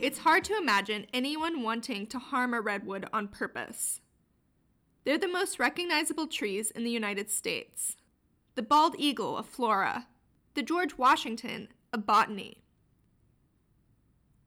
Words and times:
It's 0.00 0.20
hard 0.20 0.44
to 0.44 0.56
imagine 0.56 1.06
anyone 1.12 1.62
wanting 1.62 2.06
to 2.06 2.18
harm 2.18 2.54
a 2.54 2.60
redwood 2.62 3.06
on 3.12 3.28
purpose. 3.28 4.00
They're 5.04 5.18
the 5.18 5.28
most 5.28 5.58
recognizable 5.58 6.26
trees 6.26 6.70
in 6.70 6.84
the 6.84 6.90
United 6.90 7.30
States. 7.30 7.96
The 8.54 8.62
bald 8.62 8.94
eagle 8.98 9.36
of 9.36 9.44
flora, 9.44 10.06
the 10.54 10.62
George 10.62 10.96
Washington 10.96 11.68
of 11.92 12.06
botany. 12.06 12.62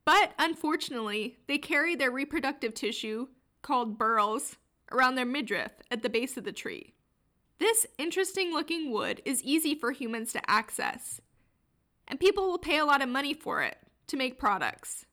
But 0.04 0.32
unfortunately, 0.40 1.38
they 1.46 1.58
carry 1.58 1.94
their 1.94 2.10
reproductive 2.10 2.74
tissue, 2.74 3.28
called 3.62 3.96
burls, 3.96 4.56
around 4.90 5.14
their 5.14 5.24
midriff 5.24 5.70
at 5.88 6.02
the 6.02 6.10
base 6.10 6.36
of 6.36 6.42
the 6.42 6.52
tree. 6.52 6.94
This 7.60 7.86
interesting 7.96 8.52
looking 8.52 8.90
wood 8.90 9.22
is 9.24 9.40
easy 9.44 9.76
for 9.76 9.92
humans 9.92 10.32
to 10.32 10.50
access, 10.50 11.20
and 12.08 12.18
people 12.18 12.48
will 12.48 12.58
pay 12.58 12.78
a 12.78 12.84
lot 12.84 13.02
of 13.02 13.08
money 13.08 13.34
for 13.34 13.62
it 13.62 13.78
to 14.08 14.16
make 14.16 14.36
products. 14.36 15.06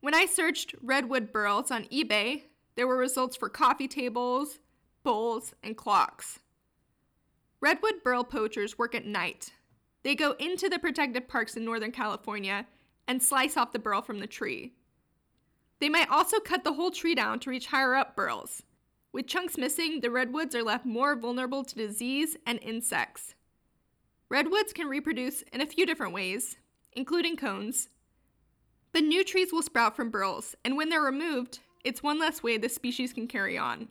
When 0.00 0.14
I 0.14 0.26
searched 0.26 0.74
redwood 0.80 1.32
burls 1.32 1.70
on 1.70 1.84
eBay, 1.86 2.42
there 2.76 2.86
were 2.86 2.96
results 2.96 3.36
for 3.36 3.48
coffee 3.48 3.88
tables, 3.88 4.60
bowls, 5.02 5.54
and 5.62 5.76
clocks. 5.76 6.38
Redwood 7.60 8.04
burl 8.04 8.22
poachers 8.22 8.78
work 8.78 8.94
at 8.94 9.04
night. 9.04 9.52
They 10.04 10.14
go 10.14 10.36
into 10.38 10.68
the 10.68 10.78
protected 10.78 11.26
parks 11.26 11.56
in 11.56 11.64
Northern 11.64 11.90
California 11.90 12.66
and 13.08 13.20
slice 13.20 13.56
off 13.56 13.72
the 13.72 13.80
burl 13.80 14.00
from 14.00 14.20
the 14.20 14.28
tree. 14.28 14.74
They 15.80 15.88
might 15.88 16.08
also 16.08 16.38
cut 16.38 16.62
the 16.62 16.74
whole 16.74 16.92
tree 16.92 17.16
down 17.16 17.40
to 17.40 17.50
reach 17.50 17.66
higher 17.66 17.96
up 17.96 18.14
burls. 18.14 18.62
With 19.12 19.26
chunks 19.26 19.58
missing, 19.58 20.00
the 20.00 20.10
redwoods 20.10 20.54
are 20.54 20.62
left 20.62 20.86
more 20.86 21.16
vulnerable 21.16 21.64
to 21.64 21.74
disease 21.74 22.36
and 22.46 22.60
insects. 22.62 23.34
Redwoods 24.28 24.72
can 24.72 24.86
reproduce 24.86 25.42
in 25.52 25.60
a 25.60 25.66
few 25.66 25.86
different 25.86 26.12
ways, 26.12 26.56
including 26.92 27.36
cones. 27.36 27.88
But 28.92 29.04
new 29.04 29.22
trees 29.22 29.52
will 29.52 29.62
sprout 29.62 29.94
from 29.94 30.10
burls, 30.10 30.54
and 30.64 30.76
when 30.76 30.88
they're 30.88 31.02
removed, 31.02 31.60
it's 31.84 32.02
one 32.02 32.18
less 32.18 32.42
way 32.42 32.56
the 32.56 32.68
species 32.68 33.12
can 33.12 33.26
carry 33.26 33.58
on. 33.58 33.88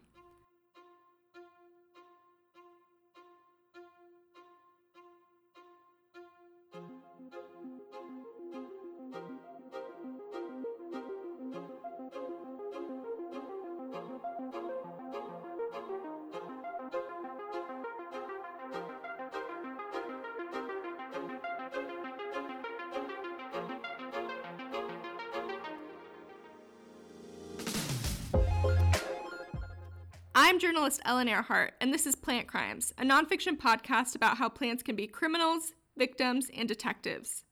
I'm 30.57 30.61
journalist 30.61 31.01
Ellen 31.05 31.27
Airhart, 31.27 31.73
and 31.79 31.93
this 31.93 32.07
is 32.07 32.15
Plant 32.15 32.47
Crimes, 32.47 32.91
a 32.97 33.03
nonfiction 33.03 33.59
podcast 33.59 34.15
about 34.15 34.37
how 34.37 34.49
plants 34.49 34.81
can 34.81 34.95
be 34.95 35.05
criminals, 35.05 35.73
victims, 35.95 36.49
and 36.51 36.67
detectives. 36.67 37.43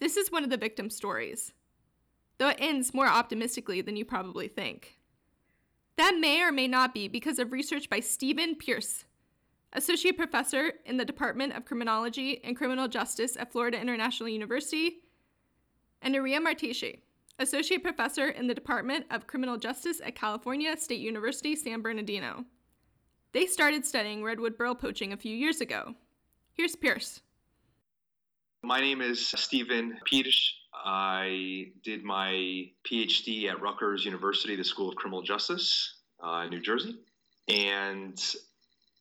This 0.00 0.18
is 0.18 0.30
one 0.30 0.44
of 0.44 0.50
the 0.50 0.58
victim 0.58 0.90
stories, 0.90 1.54
though 2.36 2.50
it 2.50 2.58
ends 2.58 2.92
more 2.92 3.06
optimistically 3.06 3.80
than 3.80 3.96
you 3.96 4.04
probably 4.04 4.48
think. 4.48 4.98
That 5.96 6.18
may 6.20 6.42
or 6.42 6.52
may 6.52 6.68
not 6.68 6.92
be 6.92 7.08
because 7.08 7.38
of 7.38 7.52
research 7.52 7.88
by 7.88 8.00
Stephen 8.00 8.54
Pierce, 8.54 9.06
associate 9.72 10.18
professor 10.18 10.74
in 10.84 10.98
the 10.98 11.06
Department 11.06 11.54
of 11.54 11.64
Criminology 11.64 12.44
and 12.44 12.54
Criminal 12.54 12.86
Justice 12.86 13.34
at 13.38 13.50
Florida 13.50 13.80
International 13.80 14.28
University, 14.28 14.98
and 16.02 16.14
Nerea 16.14 16.38
Marteache, 16.38 16.98
Associate 17.40 17.82
Professor 17.82 18.28
in 18.28 18.46
the 18.46 18.54
Department 18.54 19.06
of 19.10 19.26
Criminal 19.26 19.56
Justice 19.56 20.02
at 20.04 20.14
California 20.14 20.76
State 20.76 21.00
University, 21.00 21.56
San 21.56 21.80
Bernardino. 21.80 22.44
They 23.32 23.46
started 23.46 23.86
studying 23.86 24.22
redwood 24.22 24.58
burl 24.58 24.74
poaching 24.74 25.14
a 25.14 25.16
few 25.16 25.34
years 25.34 25.62
ago. 25.62 25.94
Here's 26.52 26.76
Pierce. 26.76 27.22
My 28.62 28.78
name 28.78 29.00
is 29.00 29.26
Stephen 29.26 29.98
Pearce. 30.04 30.54
I 30.74 31.68
did 31.82 32.04
my 32.04 32.70
PhD 32.86 33.48
at 33.50 33.62
Rutgers 33.62 34.04
University, 34.04 34.54
the 34.54 34.62
School 34.62 34.90
of 34.90 34.96
Criminal 34.96 35.22
Justice 35.22 35.94
uh, 36.22 36.42
in 36.44 36.50
New 36.50 36.60
Jersey. 36.60 36.98
And 37.48 38.22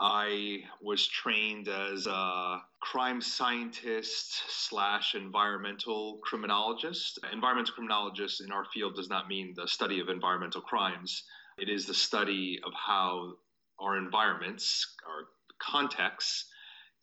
I 0.01 0.63
was 0.81 1.05
trained 1.07 1.67
as 1.67 2.07
a 2.07 2.61
crime 2.79 3.21
scientist 3.21 4.43
slash 4.47 5.13
environmental 5.13 6.19
criminologist. 6.23 7.19
Environmental 7.33 7.73
criminologist 7.73 8.41
in 8.41 8.51
our 8.51 8.63
field 8.73 8.95
does 8.95 9.09
not 9.09 9.27
mean 9.27 9.53
the 9.55 9.67
study 9.67 9.99
of 9.99 10.07
environmental 10.07 10.61
crimes. 10.61 11.23
It 11.57 11.67
is 11.67 11.85
the 11.85 11.93
study 11.93 12.59
of 12.65 12.71
how 12.73 13.33
our 13.81 13.97
environments, 13.97 14.95
our 15.05 15.27
contexts, 15.59 16.45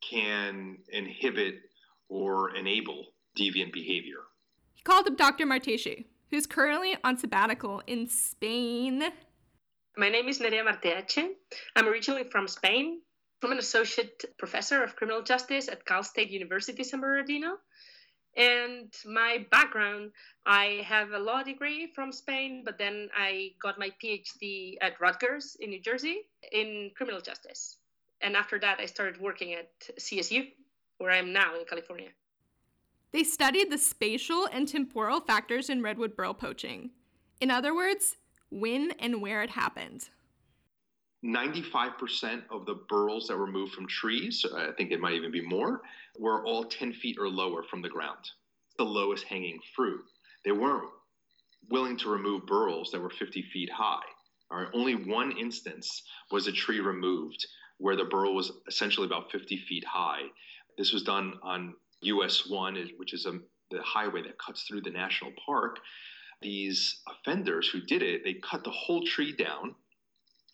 can 0.00 0.78
inhibit 0.88 1.56
or 2.08 2.56
enable 2.56 3.04
deviant 3.38 3.72
behavior. 3.72 4.20
He 4.74 4.82
called 4.82 5.06
up 5.06 5.18
Dr. 5.18 5.44
Marteache, 5.44 6.06
who's 6.30 6.46
currently 6.46 6.96
on 7.04 7.18
sabbatical 7.18 7.82
in 7.86 8.08
Spain 8.08 9.12
my 9.96 10.10
name 10.10 10.28
is 10.28 10.40
Nerea 10.40 10.62
Marteache. 10.62 11.30
I'm 11.74 11.88
originally 11.88 12.24
from 12.24 12.46
Spain. 12.48 13.00
I'm 13.42 13.52
an 13.52 13.58
associate 13.58 14.24
professor 14.38 14.82
of 14.82 14.94
criminal 14.94 15.22
justice 15.22 15.68
at 15.68 15.86
Cal 15.86 16.02
State 16.02 16.30
University 16.30 16.84
San 16.84 17.00
Bernardino. 17.00 17.56
And 18.36 18.92
my 19.06 19.46
background, 19.50 20.10
I 20.44 20.82
have 20.84 21.12
a 21.12 21.18
law 21.18 21.42
degree 21.42 21.90
from 21.94 22.12
Spain, 22.12 22.62
but 22.64 22.76
then 22.76 23.08
I 23.16 23.52
got 23.62 23.78
my 23.78 23.90
PhD 24.02 24.74
at 24.82 25.00
Rutgers 25.00 25.56
in 25.60 25.70
New 25.70 25.80
Jersey 25.80 26.18
in 26.52 26.90
criminal 26.94 27.22
justice. 27.22 27.78
And 28.20 28.36
after 28.36 28.58
that, 28.58 28.78
I 28.78 28.86
started 28.86 29.18
working 29.18 29.54
at 29.54 29.70
CSU, 29.98 30.48
where 30.98 31.10
I 31.10 31.16
am 31.16 31.32
now 31.32 31.58
in 31.58 31.64
California. 31.64 32.10
They 33.12 33.24
studied 33.24 33.70
the 33.70 33.78
spatial 33.78 34.46
and 34.52 34.68
temporal 34.68 35.20
factors 35.20 35.70
in 35.70 35.82
redwood 35.82 36.14
burl 36.14 36.34
poaching. 36.34 36.90
In 37.40 37.50
other 37.50 37.74
words, 37.74 38.16
when 38.61 38.93
and 38.99 39.21
where 39.21 39.43
it 39.43 39.50
happened. 39.50 40.09
95% 41.25 42.43
of 42.50 42.67
the 42.67 42.78
burls 42.89 43.27
that 43.27 43.37
were 43.37 43.47
moved 43.47 43.72
from 43.72 43.87
trees, 43.89 44.44
I 44.55 44.72
think 44.72 44.93
it 44.93 45.00
might 45.00 45.15
even 45.15 45.33
be 45.33 45.41
more, 45.41 45.81
were 46.19 46.44
all 46.44 46.65
10 46.65 46.93
feet 46.93 47.17
or 47.19 47.28
lower 47.28 47.62
from 47.62 47.83
the 47.83 47.89
ground. 47.89 48.31
The 48.78 48.84
lowest 48.84 49.25
hanging 49.25 49.59
fruit. 49.75 50.05
They 50.44 50.53
weren't 50.53 50.89
willing 51.71 51.97
to 51.99 52.11
remove 52.11 52.47
burls 52.47 52.91
that 52.93 53.00
were 53.00 53.11
50 53.11 53.43
feet 53.53 53.71
high. 53.71 54.05
Right? 54.50 54.69
Only 54.73 54.94
one 54.94 55.37
instance 55.37 56.03
was 56.31 56.47
a 56.47 56.53
tree 56.53 56.81
removed 56.81 57.44
where 57.78 57.97
the 57.97 58.05
burl 58.05 58.34
was 58.34 58.53
essentially 58.69 59.06
about 59.06 59.33
50 59.33 59.56
feet 59.69 59.84
high. 59.84 60.23
This 60.78 60.93
was 60.93 61.03
done 61.03 61.34
on 61.43 61.75
US 62.03 62.49
1, 62.49 62.91
which 62.97 63.12
is 63.12 63.27
a, 63.27 63.33
the 63.71 63.83
highway 63.83 64.23
that 64.23 64.38
cuts 64.38 64.62
through 64.62 64.83
the 64.83 64.91
national 64.91 65.33
park 65.44 65.78
these 66.42 67.00
offenders 67.08 67.69
who 67.69 67.80
did 67.80 68.02
it, 68.02 68.22
they 68.24 68.34
cut 68.34 68.64
the 68.64 68.70
whole 68.70 69.04
tree 69.04 69.32
down. 69.32 69.74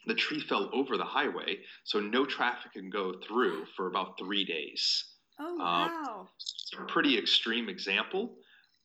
The 0.06 0.14
tree 0.14 0.40
fell 0.40 0.70
over 0.72 0.96
the 0.96 1.04
highway, 1.04 1.58
so 1.84 2.00
no 2.00 2.24
traffic 2.24 2.72
can 2.72 2.90
go 2.90 3.14
through 3.26 3.66
for 3.76 3.86
about 3.86 4.18
three 4.18 4.44
days. 4.44 5.04
Oh, 5.38 5.52
um, 5.52 5.58
wow. 5.58 6.16
Um, 6.20 6.28
it's 6.36 6.72
a 6.78 6.84
pretty 6.92 7.18
extreme 7.18 7.68
example, 7.68 8.34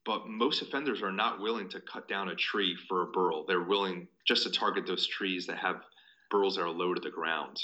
but 0.05 0.27
most 0.27 0.61
offenders 0.61 1.01
are 1.01 1.11
not 1.11 1.39
willing 1.39 1.69
to 1.69 1.81
cut 1.81 2.07
down 2.07 2.29
a 2.29 2.35
tree 2.35 2.77
for 2.87 3.03
a 3.03 3.07
burl. 3.07 3.45
They're 3.45 3.63
willing 3.63 4.07
just 4.27 4.43
to 4.43 4.51
target 4.51 4.85
those 4.85 5.07
trees 5.07 5.47
that 5.47 5.57
have 5.57 5.81
burls 6.29 6.55
that 6.55 6.63
are 6.63 6.69
low 6.69 6.93
to 6.93 7.01
the 7.01 7.09
ground. 7.09 7.63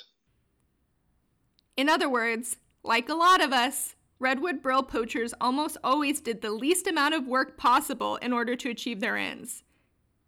In 1.76 1.90
other 1.90 2.10
words, 2.10 2.58
like 2.84 3.10
a 3.10 3.16
lot 3.16 3.44
of 3.44 3.52
us, 3.52 3.96
redwood 4.24 4.62
burl 4.62 4.82
poachers 4.82 5.34
almost 5.42 5.78
always 5.84 6.22
did 6.22 6.42
the 6.42 6.50
least 6.50 6.88
amount 6.88 7.14
of 7.14 7.28
work 7.28 7.58
possible 7.58 8.16
in 8.18 8.32
order 8.32 8.56
to 8.56 8.70
achieve 8.70 9.02
their 9.02 9.18
ends. 9.18 9.64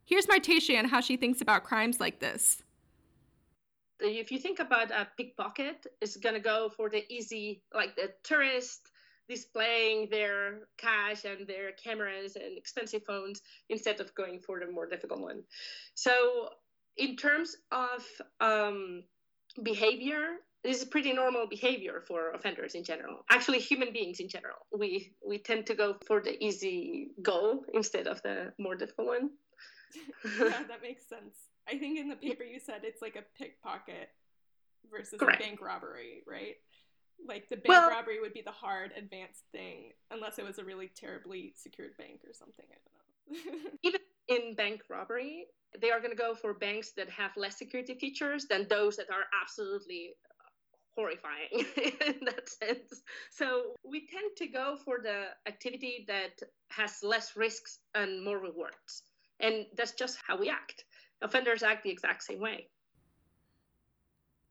Here's 0.03 0.27
Marteache 0.27 0.77
on 0.77 0.86
how 0.86 1.00
she 1.00 1.15
thinks 1.15 1.42
about 1.42 1.63
crimes 1.63 2.00
like 2.00 2.19
this. 2.19 2.62
If 4.01 4.31
you 4.31 4.38
think 4.38 4.59
about 4.59 4.92
a 4.92 5.07
pickpocket, 5.18 5.88
it's 6.01 6.18
gonna 6.18 6.42
go 6.42 6.69
for 6.75 6.89
the 6.89 7.03
easy, 7.12 7.63
like 7.74 7.95
the 7.95 8.12
tourist 8.24 8.92
displaying 9.30 10.09
their 10.12 10.68
cash 10.77 11.24
and 11.24 11.47
their 11.47 11.71
cameras 11.71 12.36
and 12.36 12.57
expensive 12.57 13.03
phones 13.06 13.42
instead 13.69 14.00
of 14.01 14.13
going 14.13 14.39
for 14.39 14.59
the 14.59 14.71
more 14.71 14.88
difficult 14.88 15.21
one. 15.21 15.42
So, 15.95 16.50
in 16.97 17.15
terms 17.15 17.56
of 17.71 18.06
um, 18.42 19.03
behavior, 19.63 20.42
this 20.65 20.81
is 20.81 20.85
pretty 20.85 21.13
normal 21.13 21.47
behavior 21.47 22.03
for 22.07 22.31
offenders 22.31 22.73
in 22.73 22.83
general 22.83 23.19
actually 23.29 23.59
human 23.59 23.94
beings 23.94 24.19
in 24.19 24.27
general. 24.27 24.57
We 24.71 25.13
we 25.25 25.38
tend 25.38 25.67
to 25.67 25.75
go 25.75 25.95
for 26.07 26.21
the 26.21 26.44
easy 26.44 27.12
goal 27.21 27.63
instead 27.73 28.07
of 28.07 28.21
the 28.23 28.51
more 28.57 28.75
difficult 28.75 29.07
one. 29.07 29.29
Yeah 30.25 30.63
that 30.67 30.81
makes 30.81 31.07
sense. 31.07 31.35
I 31.67 31.77
think 31.77 32.00
in 32.00 32.09
the 32.09 32.15
paper 32.15 32.44
you 32.44 32.59
said 32.59 32.81
it's 32.83 33.01
like 33.01 33.15
a 33.15 33.23
pickpocket 33.38 34.09
versus 34.91 35.19
Correct. 35.19 35.41
a 35.41 35.45
bank 35.45 35.62
robbery 35.62 36.23
right? 36.27 36.56
Like 37.25 37.47
the 37.50 37.56
bank 37.56 37.69
well, 37.69 37.89
robbery 37.89 38.19
would 38.19 38.33
be 38.33 38.41
the 38.41 38.51
hard 38.51 38.91
advanced 38.97 39.44
thing 39.51 39.94
unless 40.11 40.38
it 40.38 40.45
was 40.45 40.59
a 40.59 40.65
really 40.65 40.91
terribly 40.95 41.53
secured 41.56 41.95
bank 41.97 42.21
or 42.27 42.33
something 42.33 42.65
i 42.69 42.77
don't 42.83 42.95
know. 42.97 43.69
Even 43.83 44.01
in 44.27 44.56
bank 44.56 44.81
robbery, 44.89 45.45
they 45.79 45.91
are 45.91 46.00
going 46.00 46.11
to 46.11 46.18
go 46.18 46.33
for 46.33 46.53
banks 46.53 46.91
that 46.97 47.09
have 47.09 47.31
less 47.38 47.57
security 47.57 47.95
features 47.95 48.45
than 48.50 48.68
those 48.69 48.95
that 48.97 49.09
are 49.11 49.25
absolutely 49.41 50.13
horrifying 50.95 51.50
in 52.07 52.25
that 52.25 52.50
sense. 52.50 53.01
So 53.31 53.74
we 53.83 54.07
tend 54.07 54.31
to 54.38 54.47
go 54.47 54.77
for 54.83 55.00
the 55.01 55.25
activity 55.47 56.06
that 56.07 56.42
has 56.69 57.03
less 57.03 57.36
risks 57.36 57.80
and 57.94 58.24
more 58.24 58.39
rewards. 58.39 59.03
And 59.39 59.65
that's 59.75 59.92
just 59.92 60.18
how 60.25 60.38
we 60.38 60.50
act. 60.50 60.86
Offenders 61.21 61.63
act 61.63 61.83
the 61.83 61.89
exact 61.89 62.24
same 62.24 62.39
way. 62.39 62.68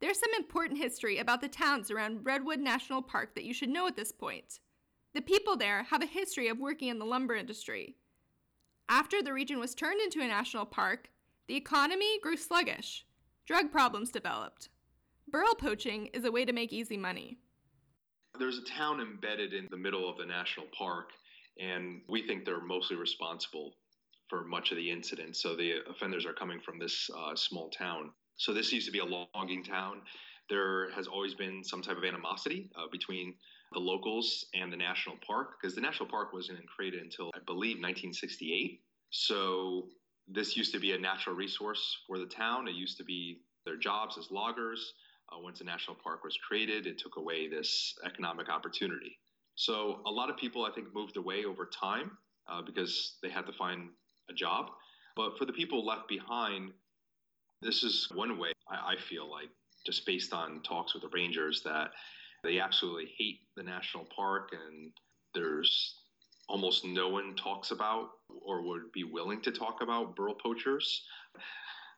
There's 0.01 0.19
some 0.19 0.35
important 0.37 0.79
history 0.79 1.19
about 1.19 1.41
the 1.41 1.49
towns 1.49 1.91
around 1.91 2.27
Redwood 2.27 2.61
National 2.61 3.01
Park 3.01 3.35
that 3.35 3.45
you 3.45 3.55
should 3.55 3.71
know 3.71 3.87
at 3.87 3.97
this 3.97 4.13
point. 4.13 4.61
The 5.15 5.23
people 5.23 5.57
there 5.57 5.85
have 5.85 6.03
a 6.03 6.07
history 6.07 6.49
of 6.49 6.59
working 6.59 6.89
in 6.89 6.99
the 6.99 7.05
lumber 7.05 7.35
industry. 7.35 7.97
After 8.89 9.23
the 9.23 9.33
region 9.33 9.59
was 9.59 9.75
turned 9.75 10.01
into 10.01 10.21
a 10.21 10.27
national 10.27 10.67
park, 10.67 11.09
the 11.47 11.57
economy 11.57 12.19
grew 12.21 12.37
sluggish. 12.37 13.07
Drug 13.47 13.71
problems 13.71 14.11
developed. 14.11 14.69
Burl 15.35 15.57
poaching 15.57 16.07
is 16.15 16.25
a 16.25 16.31
way 16.31 16.45
to 16.45 16.53
make 16.53 16.73
easy 16.73 16.97
money. 16.97 17.37
There's 18.39 18.57
a 18.57 18.63
town 18.63 19.01
embedded 19.01 19.53
in 19.53 19.67
the 19.69 19.77
middle 19.77 20.09
of 20.09 20.17
the 20.17 20.25
national 20.25 20.67
park, 20.79 21.11
and 21.59 22.03
we 22.09 22.25
think 22.25 22.45
they're 22.45 22.63
mostly 22.63 22.95
responsible 22.95 23.73
for 24.29 24.45
much 24.45 24.71
of 24.71 24.77
the 24.77 24.89
incident. 24.89 25.35
So 25.35 25.57
the 25.57 25.81
offenders 25.91 26.25
are 26.25 26.35
coming 26.35 26.61
from 26.61 26.79
this 26.79 27.11
uh, 27.19 27.35
small 27.35 27.69
town. 27.71 28.13
So 28.37 28.55
this 28.55 28.73
used 28.73 28.87
to 28.87 28.93
be 28.93 29.01
a 29.01 29.05
logging 29.05 29.65
town. 29.65 30.03
There 30.49 30.93
has 30.93 31.09
always 31.09 31.35
been 31.35 31.65
some 31.65 31.83
type 31.83 31.97
of 31.97 32.05
animosity 32.05 32.71
uh, 32.77 32.87
between 32.93 33.35
the 33.73 33.81
locals 33.81 34.47
and 34.55 34.73
the 34.73 34.77
national 34.77 35.17
park 35.27 35.57
because 35.61 35.75
the 35.75 35.81
national 35.81 36.09
park 36.09 36.33
wasn't 36.33 36.65
created 36.69 37.03
until 37.03 37.33
I 37.35 37.41
believe 37.45 37.79
1968. 37.79 38.81
So 39.11 39.89
this 40.29 40.57
used 40.57 40.73
to 40.75 40.79
be 40.79 40.93
a 40.93 40.99
natural 40.99 41.35
resource 41.35 42.05
for 42.07 42.21
the 42.21 42.27
town. 42.27 42.69
It 42.69 42.77
used 42.77 42.99
to 42.99 43.05
be 43.05 43.41
their 43.67 43.77
jobs 43.77 44.17
as 44.17 44.31
loggers. 44.31 44.95
Uh, 45.33 45.39
once 45.41 45.59
the 45.59 45.65
national 45.65 45.97
park 46.03 46.23
was 46.25 46.37
created, 46.47 46.87
it 46.87 46.99
took 46.99 47.17
away 47.17 47.49
this 47.49 47.95
economic 48.05 48.49
opportunity. 48.49 49.19
So 49.57 50.01
a 50.07 50.11
lot 50.11 50.31
of 50.31 50.37
people, 50.37 50.65
I 50.65 50.71
think, 50.73 50.89
moved 50.95 51.17
away 51.17 51.45
over 51.45 51.67
time 51.67 52.19
uh, 52.49 52.63
because 52.63 53.17
they 53.23 53.31
had 53.31 53.47
to 53.47 53.53
find 53.53 53.91
a 54.31 54.35
job. 54.35 54.71
But 55.17 55.39
for 55.39 55.45
the 55.45 55.53
people 55.53 55.85
left 55.87 56.09
behind, 56.09 56.73
this 57.63 57.83
is 57.83 58.09
one 58.15 58.39
way 58.39 58.53
I, 58.69 58.95
I 58.95 58.97
feel 59.09 59.31
like, 59.31 59.49
just 59.87 60.07
based 60.07 60.33
on 60.33 60.63
talks 60.63 60.95
with 60.95 61.03
the 61.03 61.11
rangers, 61.13 61.63
that 61.65 61.91
they 62.43 62.59
absolutely 62.59 63.11
hate 63.17 63.41
the 63.57 63.63
national 63.63 64.07
park 64.15 64.51
and 64.53 64.93
there's 65.35 65.97
almost 66.49 66.85
no 66.85 67.09
one 67.09 67.35
talks 67.37 67.71
about 67.71 68.11
or 68.45 68.63
would 68.63 68.93
be 68.93 69.05
willing 69.05 69.41
to 69.43 69.51
talk 69.51 69.83
about 69.83 70.15
burl 70.15 70.35
poachers. 70.35 71.03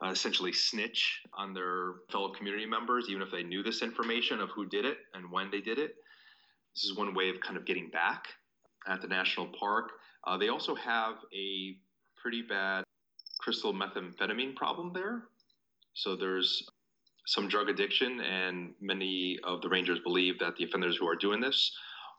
Uh, 0.05 0.11
essentially 0.11 0.53
snitch 0.53 1.23
on 1.33 1.55
their 1.55 1.95
fellow 2.11 2.31
community 2.31 2.67
members, 2.67 3.07
even 3.09 3.23
if 3.23 3.31
they 3.31 3.43
knew 3.43 3.63
this 3.63 3.81
information 3.81 4.41
of 4.41 4.51
who 4.51 4.67
did 4.67 4.85
it 4.85 4.99
and 5.15 5.31
when 5.33 5.51
they 5.51 5.61
did 5.61 5.79
it. 5.79 5.95
This 6.75 6.85
is 6.85 6.95
one 6.95 7.15
way 7.15 7.31
of 7.31 7.41
kind 7.41 7.57
of 7.57 7.65
getting 7.65 7.89
back 7.89 8.27
at 8.87 9.01
the 9.01 9.09
national 9.09 9.47
park. 9.59 9.93
Uh, 10.27 10.37
they 10.37 10.49
also 10.49 10.75
have 10.75 11.15
a 11.35 11.77
pretty 12.21 12.43
bad 12.43 12.85
crystal 13.39 13.73
methamphetamine 13.73 14.55
problem 14.55 14.93
there. 14.93 15.23
So 15.95 16.15
there's 16.15 16.69
some 17.27 17.49
drug 17.49 17.71
addiction, 17.71 18.21
and 18.21 18.75
many 18.81 19.39
of 19.45 19.63
the 19.63 19.69
rangers 19.69 19.99
believe 20.01 20.39
that 20.41 20.57
the 20.57 20.65
offenders 20.65 20.99
who 20.99 21.09
are 21.09 21.17
doing 21.17 21.41
this 21.41 21.73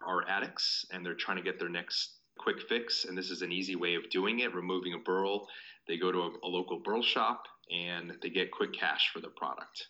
are 0.06 0.28
addicts 0.28 0.86
and 0.92 1.06
they're 1.06 1.14
trying 1.14 1.38
to 1.38 1.44
get 1.44 1.60
their 1.60 1.70
next 1.70 2.17
quick 2.38 2.62
fix. 2.68 3.06
And 3.06 3.18
this 3.18 3.30
is 3.30 3.42
an 3.42 3.52
easy 3.52 3.76
way 3.76 3.96
of 3.96 4.10
doing 4.10 4.40
it 4.40 4.54
removing 4.54 4.94
a 4.94 5.00
burl. 5.00 5.48
They 5.88 5.98
go 5.98 6.12
to 6.12 6.20
a, 6.20 6.32
a 6.44 6.48
local 6.48 6.80
burl 6.80 7.02
shop 7.02 7.44
and 7.72 8.14
they 8.22 8.30
get 8.30 8.52
quick 8.52 8.74
cash 8.74 9.10
for 9.14 9.20
their 9.20 9.32
product. 9.32 9.88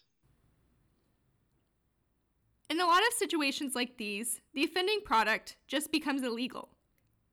In 2.69 2.79
a 2.81 2.85
lot 2.85 3.01
of 3.07 3.13
situations 3.13 3.75
like 3.75 3.97
these, 3.97 4.41
the 4.53 4.65
offending 4.65 4.99
product 5.05 5.55
just 5.67 5.91
becomes 5.91 6.23
illegal. 6.23 6.69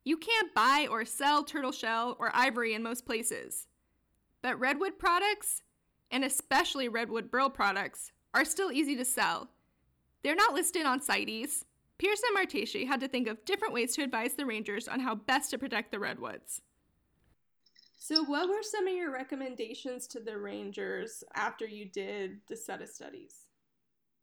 You 0.04 0.16
can't 0.16 0.54
buy 0.54 0.86
or 0.88 1.04
sell 1.04 1.42
turtle 1.42 1.72
shell 1.72 2.16
or 2.20 2.30
ivory 2.34 2.74
in 2.74 2.82
most 2.82 3.06
places. 3.06 3.66
But 4.42 4.60
redwood 4.60 4.98
products, 4.98 5.62
and 6.10 6.22
especially 6.22 6.88
redwood 6.88 7.30
burl 7.30 7.48
products, 7.48 8.12
are 8.34 8.44
still 8.44 8.70
easy 8.70 8.94
to 8.96 9.04
sell. 9.04 9.48
They're 10.22 10.34
not 10.34 10.54
listed 10.54 10.86
on 10.86 11.00
CITES. 11.00 11.64
Pierce 11.98 12.20
and 12.28 12.36
Marteache 12.36 12.86
had 12.86 13.00
to 13.00 13.08
think 13.08 13.28
of 13.28 13.44
different 13.44 13.72
ways 13.72 13.94
to 13.94 14.02
advise 14.02 14.34
the 14.34 14.46
rangers 14.46 14.88
on 14.88 15.00
how 15.00 15.14
best 15.14 15.50
to 15.50 15.58
protect 15.58 15.92
the 15.92 15.98
redwoods. 15.98 16.60
So, 17.98 18.24
what 18.24 18.48
were 18.48 18.62
some 18.62 18.86
of 18.86 18.94
your 18.94 19.10
recommendations 19.12 20.06
to 20.08 20.20
the 20.20 20.36
rangers 20.36 21.24
after 21.34 21.66
you 21.66 21.86
did 21.86 22.40
the 22.48 22.56
set 22.56 22.82
of 22.82 22.88
studies? 22.88 23.46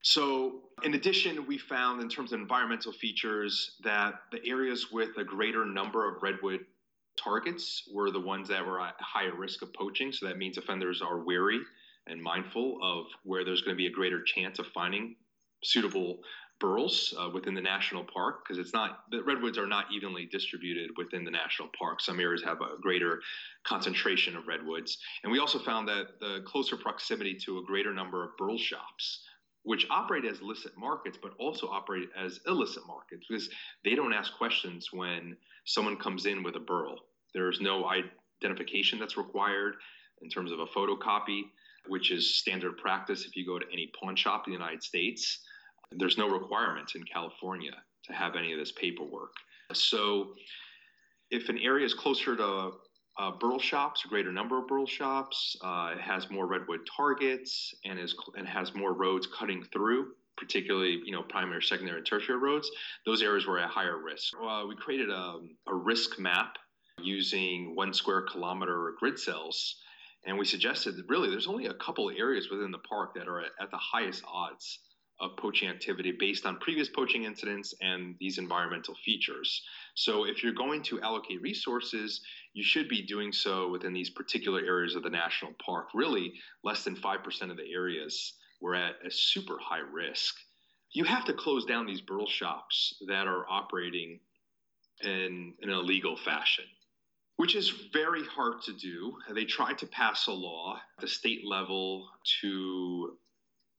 So, 0.03 0.63
in 0.83 0.93
addition, 0.93 1.47
we 1.47 1.57
found 1.57 2.01
in 2.01 2.09
terms 2.09 2.33
of 2.33 2.41
environmental 2.41 2.91
features 2.91 3.77
that 3.83 4.15
the 4.31 4.39
areas 4.47 4.91
with 4.91 5.17
a 5.17 5.23
greater 5.23 5.65
number 5.65 6.07
of 6.07 6.21
redwood 6.21 6.59
targets 7.17 7.89
were 7.91 8.11
the 8.11 8.19
ones 8.19 8.49
that 8.49 8.65
were 8.65 8.79
at 8.81 8.95
higher 8.99 9.35
risk 9.35 9.61
of 9.61 9.73
poaching. 9.73 10.11
So, 10.11 10.27
that 10.27 10.37
means 10.37 10.57
offenders 10.57 11.01
are 11.01 11.23
wary 11.23 11.61
and 12.05 12.21
mindful 12.21 12.77
of 12.83 13.05
where 13.23 13.43
there's 13.43 13.61
going 13.61 13.75
to 13.75 13.81
be 13.81 13.87
a 13.87 13.91
greater 13.91 14.21
chance 14.21 14.59
of 14.59 14.67
finding 14.67 15.15
suitable 15.63 16.19
burls 16.61 17.13
uh, 17.19 17.29
within 17.33 17.53
the 17.53 17.61
national 17.61 18.05
park 18.05 18.43
because 18.43 18.57
it's 18.57 18.73
not 18.73 19.03
the 19.11 19.21
redwoods 19.23 19.57
are 19.57 19.67
not 19.67 19.85
evenly 19.91 20.25
distributed 20.25 20.91
within 20.95 21.25
the 21.25 21.31
national 21.31 21.67
park. 21.77 21.99
Some 21.99 22.19
areas 22.19 22.43
have 22.43 22.61
a 22.61 22.79
greater 22.79 23.21
concentration 23.65 24.37
of 24.37 24.47
redwoods, 24.47 24.99
and 25.23 25.31
we 25.31 25.39
also 25.39 25.59
found 25.59 25.87
that 25.89 26.19
the 26.21 26.43
closer 26.45 26.77
proximity 26.77 27.33
to 27.45 27.57
a 27.57 27.63
greater 27.63 27.93
number 27.93 28.23
of 28.23 28.37
burl 28.37 28.57
shops. 28.57 29.25
Which 29.63 29.85
operate 29.91 30.25
as 30.25 30.41
licit 30.41 30.75
markets, 30.75 31.19
but 31.21 31.33
also 31.37 31.67
operate 31.67 32.09
as 32.17 32.39
illicit 32.47 32.81
markets 32.87 33.27
because 33.29 33.47
they 33.85 33.93
don't 33.93 34.11
ask 34.11 34.35
questions 34.35 34.89
when 34.91 35.37
someone 35.65 35.97
comes 35.97 36.25
in 36.25 36.41
with 36.41 36.55
a 36.55 36.59
burl. 36.59 36.95
There's 37.35 37.61
no 37.61 37.87
identification 38.41 38.97
that's 38.97 39.17
required 39.17 39.75
in 40.23 40.29
terms 40.29 40.51
of 40.51 40.61
a 40.61 40.65
photocopy 40.65 41.43
which 41.87 42.11
is 42.11 42.35
standard 42.35 42.77
practice 42.77 43.25
if 43.25 43.35
you 43.35 43.45
go 43.45 43.59
to 43.59 43.65
any 43.71 43.91
pawn 43.99 44.15
shop 44.15 44.43
in 44.47 44.53
the 44.53 44.57
United 44.57 44.83
States. 44.83 45.39
There's 45.91 46.17
no 46.17 46.27
requirement 46.29 46.93
in 46.95 47.03
California 47.03 47.73
to 48.05 48.13
have 48.13 48.35
any 48.35 48.53
of 48.53 48.59
this 48.59 48.71
paperwork. 48.71 49.33
So, 49.73 50.33
if 51.29 51.49
an 51.49 51.57
area 51.59 51.85
is 51.85 51.93
closer 51.93 52.35
to 52.35 52.71
uh, 53.19 53.31
burl 53.39 53.59
shops, 53.59 54.03
a 54.05 54.07
greater 54.07 54.31
number 54.31 54.57
of 54.57 54.67
burl 54.67 54.85
shops, 54.85 55.55
uh, 55.61 55.93
it 55.95 56.01
has 56.01 56.29
more 56.29 56.47
redwood 56.47 56.81
targets, 56.95 57.73
and 57.85 57.99
is 57.99 58.15
and 58.37 58.47
has 58.47 58.73
more 58.73 58.93
roads 58.93 59.27
cutting 59.27 59.63
through, 59.71 60.13
particularly 60.37 61.01
you 61.05 61.11
know 61.11 61.23
primary, 61.23 61.61
secondary, 61.61 61.99
and 61.99 62.07
tertiary 62.07 62.37
roads. 62.37 62.69
Those 63.05 63.21
areas 63.21 63.45
were 63.45 63.59
at 63.59 63.69
higher 63.69 63.97
risk. 63.97 64.33
Uh, 64.41 64.65
we 64.67 64.75
created 64.75 65.09
a, 65.09 65.39
a 65.67 65.75
risk 65.75 66.19
map 66.19 66.57
using 67.01 67.75
one 67.75 67.93
square 67.93 68.21
kilometer 68.21 68.93
grid 68.99 69.17
cells 69.17 69.77
and 70.25 70.37
we 70.37 70.45
suggested 70.45 70.97
that 70.97 71.09
really 71.09 71.29
there's 71.29 71.47
only 71.47 71.65
a 71.65 71.73
couple 71.73 72.11
areas 72.11 72.49
within 72.51 72.71
the 72.71 72.77
park 72.77 73.15
that 73.15 73.27
are 73.27 73.39
at, 73.39 73.51
at 73.59 73.71
the 73.71 73.77
highest 73.77 74.23
odds 74.27 74.79
of 75.21 75.37
poaching 75.37 75.69
activity 75.69 76.11
based 76.19 76.45
on 76.45 76.57
previous 76.57 76.89
poaching 76.89 77.23
incidents 77.23 77.73
and 77.81 78.15
these 78.19 78.37
environmental 78.37 78.95
features. 79.05 79.61
So, 79.95 80.25
if 80.25 80.43
you're 80.43 80.53
going 80.53 80.83
to 80.83 81.01
allocate 81.01 81.41
resources, 81.41 82.21
you 82.53 82.63
should 82.63 82.89
be 82.89 83.01
doing 83.01 83.31
so 83.31 83.69
within 83.69 83.93
these 83.93 84.09
particular 84.09 84.59
areas 84.59 84.95
of 84.95 85.03
the 85.03 85.09
national 85.09 85.53
park. 85.63 85.89
Really, 85.93 86.33
less 86.63 86.83
than 86.83 86.95
5% 86.95 87.51
of 87.51 87.57
the 87.57 87.71
areas 87.73 88.33
were 88.59 88.75
at 88.75 88.95
a 89.05 89.11
super 89.11 89.57
high 89.61 89.79
risk. 89.79 90.35
You 90.91 91.05
have 91.05 91.25
to 91.25 91.33
close 91.33 91.65
down 91.65 91.85
these 91.85 92.01
burl 92.01 92.27
shops 92.27 92.95
that 93.07 93.27
are 93.27 93.45
operating 93.49 94.19
in, 95.03 95.53
in 95.61 95.69
an 95.69 95.75
illegal 95.75 96.17
fashion 96.17 96.65
which 97.41 97.55
is 97.55 97.71
very 97.91 98.23
hard 98.25 98.61
to 98.61 98.71
do. 98.71 99.17
They 99.33 99.45
tried 99.45 99.79
to 99.79 99.87
pass 99.87 100.27
a 100.27 100.31
law 100.31 100.75
at 100.75 101.01
the 101.01 101.07
state 101.07 101.41
level 101.43 102.07
to 102.41 103.17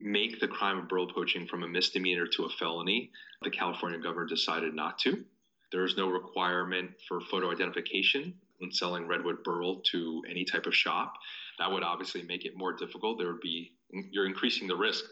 make 0.03 0.41
the 0.41 0.49
crime 0.49 0.79
of 0.79 0.89
burl 0.89 1.07
poaching 1.07 1.47
from 1.47 1.63
a 1.63 1.69
misdemeanor 1.69 2.27
to 2.27 2.45
a 2.45 2.49
felony. 2.49 3.11
The 3.43 3.51
California 3.51 3.99
governor 3.99 4.27
decided 4.27 4.75
not 4.75 4.99
to. 5.01 5.25
There 5.71 5.85
is 5.85 5.97
no 5.97 6.11
requirement 6.11 6.91
for 7.09 7.21
photo 7.21 7.51
identification 7.51 8.35
when 8.59 8.73
selling 8.73 9.07
redwood 9.07 9.43
burl 9.43 9.81
to 9.93 10.23
any 10.29 10.45
type 10.45 10.67
of 10.67 10.75
shop. 10.75 11.15
That 11.59 11.71
would 11.71 11.83
obviously 11.83 12.23
make 12.23 12.45
it 12.45 12.57
more 12.57 12.73
difficult. 12.73 13.19
There 13.19 13.29
would 13.33 13.41
be 13.41 13.73
you're 14.11 14.27
increasing 14.27 14.69
the 14.69 14.77
risk 14.77 15.05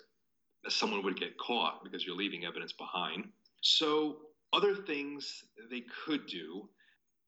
that 0.64 0.72
someone 0.72 1.02
would 1.02 1.18
get 1.18 1.38
caught 1.38 1.82
because 1.82 2.04
you're 2.04 2.16
leaving 2.16 2.44
evidence 2.44 2.72
behind. 2.72 3.28
So 3.62 4.18
other 4.52 4.74
things 4.74 5.44
they 5.70 5.84
could 6.04 6.26
do 6.26 6.68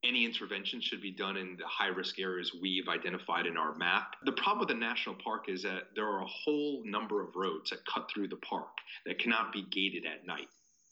any 0.05 0.25
intervention 0.25 0.81
should 0.81 1.01
be 1.01 1.13
done 1.13 1.37
in 1.37 1.57
the 1.57 1.67
high 1.67 1.89
risk 1.89 2.19
areas 2.19 2.53
we've 2.61 2.89
identified 2.89 3.47
in 3.47 3.57
our 3.57 3.77
map. 3.77 4.17
The 4.25 4.33
problem 4.33 4.61
with 4.61 4.69
the 4.69 4.75
national 4.75 5.15
park 5.17 5.49
is 5.49 5.63
that 5.63 5.95
there 5.95 6.07
are 6.07 6.23
a 6.23 6.27
whole 6.27 6.83
number 6.85 7.23
of 7.23 7.37
roads 7.37 7.71
that 7.71 7.87
cut 7.87 8.11
through 8.13 8.29
the 8.29 8.37
park 8.37 8.71
that 9.07 9.19
cannot 9.19 9.53
be 9.53 9.65
gated 9.71 10.05
at 10.07 10.27
night. 10.27 10.49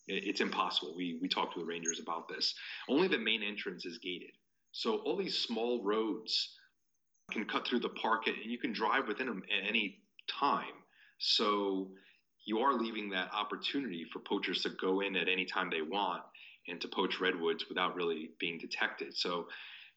It's 0.06 0.40
impossible. 0.40 0.94
We, 0.96 1.18
we 1.20 1.28
talked 1.28 1.54
to 1.54 1.60
the 1.60 1.66
rangers 1.66 2.00
about 2.00 2.28
this. 2.28 2.54
Only 2.88 3.08
the 3.08 3.18
main 3.18 3.42
entrance 3.42 3.84
is 3.84 3.98
gated. 3.98 4.30
So 4.72 4.98
all 4.98 5.16
these 5.16 5.38
small 5.38 5.82
roads 5.84 6.56
can 7.30 7.44
cut 7.44 7.66
through 7.66 7.80
the 7.80 7.90
park 7.90 8.26
and 8.26 8.36
you 8.44 8.58
can 8.58 8.72
drive 8.72 9.08
within 9.08 9.26
them 9.26 9.42
at 9.56 9.68
any 9.68 9.98
time. 10.28 10.64
So 11.18 11.90
you 12.44 12.58
are 12.58 12.74
leaving 12.74 13.10
that 13.10 13.32
opportunity 13.32 14.04
for 14.12 14.20
poachers 14.20 14.62
to 14.62 14.70
go 14.80 15.00
in 15.00 15.16
at 15.16 15.28
any 15.28 15.44
time 15.44 15.70
they 15.70 15.82
want 15.82 16.22
and 16.70 16.80
to 16.80 16.88
poach 16.88 17.20
redwoods 17.20 17.68
without 17.68 17.96
really 17.96 18.30
being 18.38 18.58
detected. 18.58 19.16
So 19.16 19.48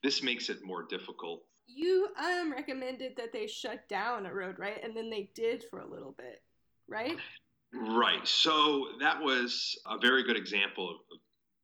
this 0.02 0.24
makes 0.24 0.50
it 0.50 0.64
more 0.64 0.84
difficult. 0.84 1.44
You 1.68 2.10
um 2.20 2.52
recommended 2.52 3.14
that 3.18 3.32
they 3.32 3.48
shut 3.48 3.88
down 3.88 4.26
a 4.26 4.34
road, 4.34 4.60
right? 4.60 4.84
And 4.84 4.96
then 4.96 5.10
they 5.10 5.30
did 5.34 5.64
for 5.70 5.80
a 5.80 5.90
little 5.90 6.14
bit, 6.18 6.42
right? 6.88 7.18
Right. 7.74 8.28
So 8.28 8.88
that 9.00 9.22
was 9.22 9.80
a 9.88 9.98
very 9.98 10.24
good 10.24 10.38
example 10.38 10.90
of 10.90 10.98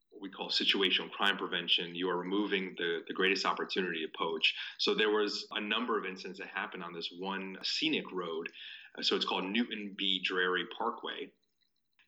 what 0.09 0.21
we 0.21 0.29
call 0.29 0.49
situational 0.49 1.11
crime 1.11 1.37
prevention. 1.37 1.93
You 1.93 2.09
are 2.09 2.17
removing 2.17 2.75
the, 2.77 2.99
the 3.07 3.13
greatest 3.13 3.45
opportunity 3.45 3.99
to 4.05 4.11
poach. 4.17 4.55
So 4.79 4.95
there 4.95 5.11
was 5.11 5.45
a 5.51 5.61
number 5.61 5.99
of 5.99 6.05
incidents 6.05 6.39
that 6.39 6.47
happened 6.47 6.83
on 6.83 6.93
this 6.93 7.09
one 7.19 7.57
scenic 7.63 8.11
road. 8.11 8.49
So 9.01 9.15
it's 9.15 9.25
called 9.25 9.45
Newton 9.45 9.93
B. 9.97 10.21
Drury 10.23 10.65
Parkway. 10.77 11.31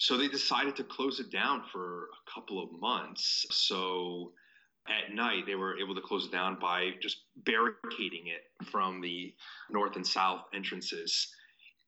So 0.01 0.17
they 0.17 0.27
decided 0.27 0.75
to 0.77 0.83
close 0.83 1.19
it 1.19 1.29
down 1.29 1.61
for 1.71 2.05
a 2.05 2.31
couple 2.33 2.61
of 2.63 2.71
months. 2.81 3.45
So 3.51 4.33
at 4.87 5.13
night 5.13 5.43
they 5.45 5.53
were 5.53 5.77
able 5.77 5.93
to 5.93 6.01
close 6.01 6.25
it 6.25 6.31
down 6.31 6.57
by 6.59 6.89
just 6.99 7.17
barricading 7.45 8.25
it 8.25 8.65
from 8.65 8.99
the 8.99 9.31
north 9.69 9.95
and 9.95 10.05
south 10.05 10.41
entrances 10.55 11.27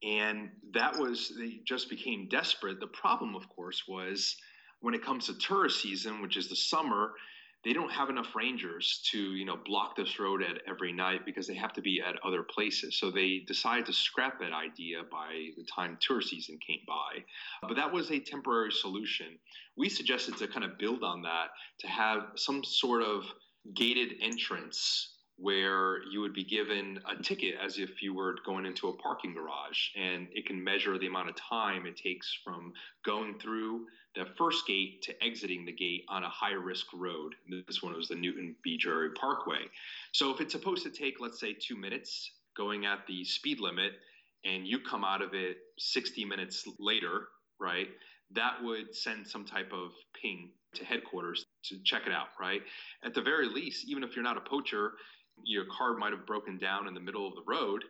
and 0.03 0.50
that 0.74 0.96
was 0.96 1.34
they 1.39 1.60
just 1.65 1.89
became 1.89 2.27
desperate 2.29 2.79
the 2.79 2.88
problem 2.88 3.36
of 3.36 3.50
course 3.50 3.84
was 3.88 4.36
when 4.82 4.93
it 4.93 5.03
comes 5.03 5.25
to 5.25 5.34
tourist 5.39 5.82
season 5.82 6.22
which 6.22 6.38
is 6.38 6.50
the 6.50 6.55
summer 6.55 7.13
they 7.63 7.74
don't 7.74 7.91
have 7.91 8.10
enough 8.10 8.36
rangers 8.36 9.01
to 9.12 9.17
you 9.17 9.46
know 9.46 9.58
block 9.65 9.96
this 9.96 10.20
road 10.20 10.43
at 10.43 10.62
every 10.67 10.91
night 10.91 11.25
because 11.25 11.48
they 11.48 11.55
have 11.55 11.74
to 11.74 11.82
be 11.82 12.01
at 12.01 12.15
other 12.25 12.43
places. 12.43 12.98
So 12.98 13.10
they 13.10 13.43
decided 13.48 13.86
to 13.86 13.93
scrap 13.93 14.39
that 14.39 14.53
idea 14.53 15.03
by 15.12 15.50
the 15.55 15.63
time 15.63 15.98
tourist 16.01 16.29
season 16.29 16.60
came 16.65 16.82
by. 16.88 17.24
But 17.62 17.75
that 17.75 17.91
was 17.91 18.12
a 18.12 18.20
temporary 18.20 18.72
solution. 18.72 19.39
We 19.77 19.89
suggested 19.89 20.38
to 20.38 20.48
kind 20.48 20.65
of 20.65 20.77
build 20.77 21.03
on 21.03 21.22
that 21.24 21.48
to 21.79 21.88
have 21.88 22.32
some 22.36 22.63
sort 22.63 23.03
of 23.03 23.24
gated 23.74 24.15
entrance 24.22 25.10
where 25.38 26.03
you 26.12 26.22
would 26.22 26.34
be 26.34 26.43
given 26.43 27.00
a 27.10 27.22
ticket 27.22 27.55
as 27.63 27.79
if 27.79 28.03
you 28.03 28.13
were 28.13 28.36
going 28.46 28.65
into 28.65 28.89
a 28.89 28.93
parking 28.98 29.34
garage 29.34 29.89
and 30.00 30.27
it 30.32 30.46
can 30.46 30.63
measure 30.63 30.98
the 31.00 31.08
amount 31.08 31.27
of 31.27 31.36
time 31.36 31.86
it 31.88 31.98
takes 31.98 32.38
from 32.43 32.72
going 33.03 33.38
through 33.39 33.86
the 34.15 34.25
first 34.38 34.67
gate 34.67 35.01
to 35.03 35.24
exiting 35.24 35.65
the 35.65 35.72
gate 35.72 36.03
on 36.08 36.24
a 36.24 36.29
high 36.29 36.53
risk 36.53 36.86
road. 36.93 37.34
This 37.67 37.82
one 37.82 37.96
was 37.96 38.08
the 38.08 38.15
Newton 38.15 38.55
B. 38.63 38.77
Drury 38.77 39.12
Parkway. 39.13 39.65
So 40.12 40.32
if 40.32 40.39
it's 40.39 40.53
supposed 40.53 40.84
to 40.84 40.91
take, 40.91 41.15
let's 41.20 41.39
say, 41.39 41.53
two 41.53 41.75
minutes 41.75 42.32
going 42.55 42.86
at 42.86 43.08
the 43.08 43.24
speed 43.25 43.60
limit 43.60 43.93
and 44.46 44.67
you 44.67 44.79
come 44.79 45.03
out 45.03 45.22
of 45.22 45.34
it 45.34 45.58
60 45.79 46.25
minutes 46.25 46.67
later, 46.79 47.27
right, 47.60 47.88
that 48.32 48.62
would 48.62 48.96
send 48.96 49.27
some 49.27 49.46
type 49.46 49.72
of 49.74 49.91
ping 50.20 50.51
to 50.75 50.86
headquarters 50.86 51.46
to 51.63 51.77
check 51.84 52.03
it 52.05 52.12
out, 52.12 52.27
right? 52.39 52.62
At 53.03 53.13
the 53.13 53.22
very 53.22 53.48
least, 53.48 53.88
even 53.88 54.03
if 54.03 54.15
you're 54.15 54.24
not 54.24 54.38
a 54.38 54.41
poacher, 54.41 54.93
your 55.43 55.65
car 55.65 55.96
might 55.96 56.12
have 56.12 56.25
broken 56.25 56.58
down 56.58 56.88
in 56.88 56.93
the 56.93 57.00
middle 57.00 57.27
of 57.27 57.34
the 57.36 57.43
road 57.48 57.84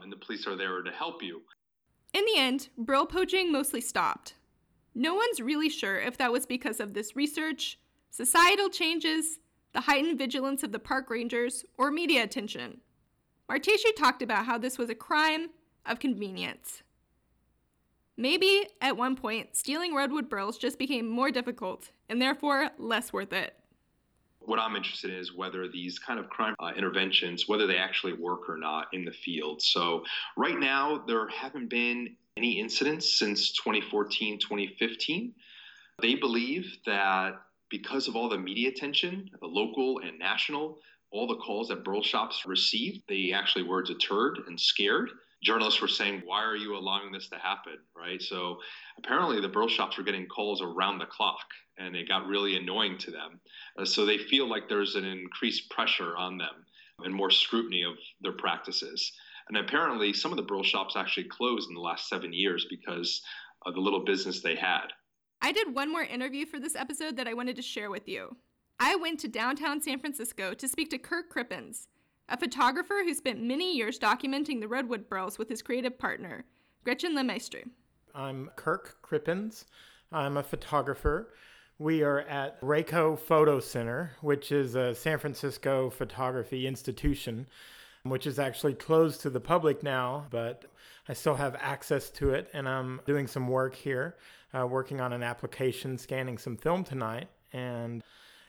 and 0.00 0.10
the 0.10 0.16
police 0.16 0.46
are 0.46 0.56
there 0.56 0.82
to 0.82 0.90
help 0.90 1.22
you. 1.22 1.42
In 2.12 2.24
the 2.24 2.38
end, 2.40 2.68
burl 2.76 3.06
poaching 3.06 3.52
mostly 3.52 3.80
stopped. 3.80 4.34
No 4.94 5.14
one's 5.14 5.40
really 5.40 5.68
sure 5.68 5.98
if 5.98 6.18
that 6.18 6.32
was 6.32 6.46
because 6.46 6.80
of 6.80 6.94
this 6.94 7.14
research, 7.14 7.78
societal 8.10 8.68
changes, 8.68 9.38
the 9.72 9.82
heightened 9.82 10.18
vigilance 10.18 10.62
of 10.62 10.72
the 10.72 10.78
park 10.78 11.10
rangers, 11.10 11.64
or 11.78 11.90
media 11.90 12.24
attention. 12.24 12.80
Marteache 13.48 13.94
talked 13.96 14.22
about 14.22 14.46
how 14.46 14.58
this 14.58 14.78
was 14.78 14.90
a 14.90 14.94
crime 14.94 15.50
of 15.86 15.98
convenience. 15.98 16.82
Maybe, 18.16 18.66
at 18.80 18.96
one 18.96 19.16
point, 19.16 19.56
stealing 19.56 19.94
redwood 19.94 20.28
burls 20.28 20.58
just 20.58 20.78
became 20.78 21.08
more 21.08 21.30
difficult 21.30 21.90
and 22.08 22.20
therefore 22.20 22.70
less 22.78 23.12
worth 23.12 23.32
it. 23.32 23.54
What 24.40 24.58
I'm 24.58 24.76
interested 24.76 25.10
in 25.10 25.16
is 25.16 25.34
whether 25.34 25.68
these 25.68 25.98
kind 25.98 26.18
of 26.18 26.28
crime 26.28 26.54
uh, 26.58 26.72
interventions, 26.76 27.48
whether 27.48 27.66
they 27.66 27.76
actually 27.76 28.14
work 28.14 28.48
or 28.48 28.56
not 28.56 28.88
in 28.92 29.04
the 29.04 29.12
field. 29.12 29.62
So 29.62 30.04
right 30.36 30.58
now, 30.58 31.02
there 31.06 31.28
haven't 31.28 31.70
been 31.70 32.16
any 32.40 32.58
incidents 32.58 33.18
since 33.18 33.52
2014, 33.52 34.38
2015. 34.38 35.34
They 36.00 36.14
believe 36.14 36.78
that 36.86 37.34
because 37.68 38.08
of 38.08 38.16
all 38.16 38.30
the 38.30 38.38
media 38.38 38.70
attention, 38.70 39.28
the 39.42 39.46
local 39.46 39.98
and 39.98 40.18
national, 40.18 40.78
all 41.12 41.26
the 41.26 41.36
calls 41.36 41.68
that 41.68 41.84
burl 41.84 42.02
shops 42.02 42.44
received, 42.46 43.02
they 43.08 43.32
actually 43.34 43.64
were 43.64 43.82
deterred 43.82 44.38
and 44.46 44.58
scared. 44.58 45.10
Journalists 45.44 45.82
were 45.82 45.88
saying, 45.88 46.22
Why 46.24 46.42
are 46.42 46.56
you 46.56 46.78
allowing 46.78 47.12
this 47.12 47.28
to 47.28 47.36
happen? 47.36 47.76
Right. 47.94 48.22
So 48.22 48.56
apparently, 48.96 49.38
the 49.42 49.48
burl 49.48 49.68
shops 49.68 49.98
were 49.98 50.04
getting 50.04 50.26
calls 50.26 50.62
around 50.62 50.98
the 50.98 51.06
clock 51.06 51.44
and 51.76 51.94
it 51.94 52.08
got 52.08 52.26
really 52.26 52.56
annoying 52.56 52.96
to 52.98 53.10
them. 53.10 53.38
Uh, 53.78 53.84
so 53.84 54.06
they 54.06 54.16
feel 54.16 54.48
like 54.48 54.66
there's 54.68 54.94
an 54.94 55.04
increased 55.04 55.68
pressure 55.68 56.16
on 56.16 56.38
them 56.38 56.64
and 57.04 57.14
more 57.14 57.30
scrutiny 57.30 57.82
of 57.82 57.96
their 58.22 58.32
practices. 58.32 59.12
And 59.50 59.58
apparently, 59.58 60.12
some 60.12 60.30
of 60.30 60.36
the 60.36 60.44
burl 60.44 60.62
shops 60.62 60.94
actually 60.94 61.24
closed 61.24 61.68
in 61.68 61.74
the 61.74 61.80
last 61.80 62.08
seven 62.08 62.32
years 62.32 62.68
because 62.70 63.20
of 63.66 63.74
the 63.74 63.80
little 63.80 64.04
business 64.04 64.40
they 64.40 64.54
had. 64.54 64.86
I 65.42 65.50
did 65.50 65.74
one 65.74 65.90
more 65.90 66.04
interview 66.04 66.46
for 66.46 66.60
this 66.60 66.76
episode 66.76 67.16
that 67.16 67.26
I 67.26 67.34
wanted 67.34 67.56
to 67.56 67.62
share 67.62 67.90
with 67.90 68.06
you. 68.06 68.36
I 68.78 68.94
went 68.94 69.18
to 69.20 69.28
downtown 69.28 69.82
San 69.82 69.98
Francisco 69.98 70.54
to 70.54 70.68
speak 70.68 70.88
to 70.90 70.98
Kirk 70.98 71.34
Crippens, 71.34 71.88
a 72.28 72.38
photographer 72.38 73.02
who 73.04 73.12
spent 73.12 73.42
many 73.42 73.76
years 73.76 73.98
documenting 73.98 74.60
the 74.60 74.68
redwood 74.68 75.08
burls 75.08 75.36
with 75.36 75.48
his 75.48 75.62
creative 75.62 75.98
partner, 75.98 76.44
Gretchen 76.84 77.16
Lemaistre. 77.16 77.64
I'm 78.14 78.52
Kirk 78.54 78.98
Crippens. 79.02 79.64
I'm 80.12 80.36
a 80.36 80.44
photographer. 80.44 81.34
We 81.80 82.04
are 82.04 82.20
at 82.20 82.60
RayKo 82.60 83.18
Photo 83.18 83.58
Center, 83.58 84.12
which 84.20 84.52
is 84.52 84.76
a 84.76 84.94
San 84.94 85.18
Francisco 85.18 85.90
photography 85.90 86.68
institution 86.68 87.48
which 88.02 88.26
is 88.26 88.38
actually 88.38 88.74
closed 88.74 89.20
to 89.22 89.30
the 89.30 89.40
public 89.40 89.82
now, 89.82 90.26
but 90.30 90.64
I 91.08 91.12
still 91.12 91.34
have 91.34 91.56
access 91.60 92.10
to 92.10 92.30
it. 92.30 92.48
And 92.52 92.68
I'm 92.68 93.00
doing 93.06 93.26
some 93.26 93.48
work 93.48 93.74
here, 93.74 94.16
uh, 94.54 94.66
working 94.66 95.00
on 95.00 95.12
an 95.12 95.22
application, 95.22 95.98
scanning 95.98 96.38
some 96.38 96.56
film 96.56 96.84
tonight. 96.84 97.28
And 97.52 98.02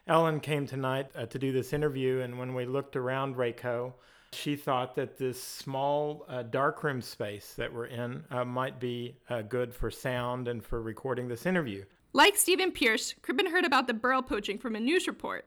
Ellen 0.07 0.39
came 0.39 0.65
tonight 0.65 1.11
uh, 1.15 1.25
to 1.27 1.39
do 1.39 1.51
this 1.51 1.73
interview. 1.73 2.21
And 2.21 2.37
when 2.37 2.53
we 2.53 2.65
looked 2.65 2.95
around 2.95 3.35
RayKo, 3.35 3.93
she 4.33 4.55
thought 4.55 4.95
that 4.95 5.17
this 5.17 5.41
small 5.43 6.25
uh, 6.29 6.43
darkroom 6.43 7.01
space 7.01 7.53
that 7.55 7.73
we're 7.73 7.85
in 7.85 8.23
uh, 8.31 8.45
might 8.45 8.79
be 8.79 9.17
uh, 9.29 9.41
good 9.41 9.73
for 9.73 9.91
sound 9.91 10.47
and 10.47 10.63
for 10.63 10.81
recording 10.81 11.27
this 11.27 11.45
interview. 11.45 11.83
Like 12.13 12.37
Stephen 12.37 12.71
Pierce, 12.71 13.13
Crippen 13.21 13.47
heard 13.47 13.65
about 13.65 13.87
the 13.87 13.93
burl 13.93 14.21
poaching 14.21 14.57
from 14.57 14.75
a 14.75 14.79
news 14.79 15.07
report. 15.07 15.45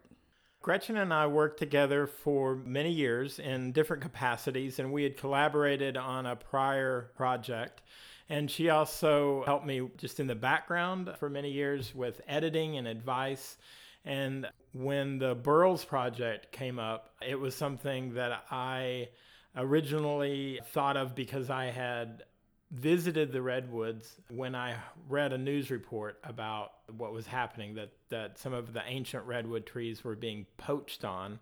Gretchen 0.64 0.97
and 0.97 1.12
I 1.12 1.26
worked 1.26 1.59
together 1.59 2.06
for 2.06 2.56
many 2.56 2.90
years 2.90 3.38
in 3.38 3.73
different 3.73 4.02
capacities, 4.02 4.78
and 4.78 4.94
we 4.94 5.02
had 5.02 5.14
collaborated 5.14 5.99
on 5.99 6.25
a 6.25 6.37
prior 6.37 7.11
project. 7.18 7.83
And 8.30 8.50
she 8.50 8.71
also 8.71 9.42
helped 9.44 9.66
me 9.66 9.90
just 9.99 10.21
in 10.21 10.26
the 10.26 10.35
background 10.35 11.11
for 11.18 11.28
many 11.28 11.50
years 11.50 11.94
with 11.94 12.23
editing 12.26 12.78
and 12.78 12.88
advice. 12.88 13.59
And 14.06 14.47
when 14.73 15.18
the 15.18 15.35
Burls 15.35 15.85
project 15.85 16.50
came 16.50 16.78
up, 16.78 17.11
it 17.21 17.38
was 17.38 17.54
something 17.54 18.14
that 18.14 18.44
I 18.50 19.11
originally 19.54 20.61
thought 20.73 20.97
of 20.97 21.14
because 21.14 21.50
I 21.50 21.66
had 21.66 22.23
visited 22.71 23.33
the 23.33 23.42
redwoods 23.42 24.16
when 24.30 24.54
I 24.54 24.76
read 25.09 25.33
a 25.33 25.38
news 25.38 25.71
report 25.71 26.18
about 26.25 26.73
what 26.97 27.12
was 27.12 27.26
happening 27.26 27.75
that, 27.75 27.90
that 28.09 28.38
some 28.38 28.52
of 28.52 28.73
the 28.73 28.83
ancient 28.87 29.25
redwood 29.25 29.66
trees 29.66 30.02
were 30.02 30.16
being 30.16 30.47
poached 30.56 31.04
on 31.04 31.38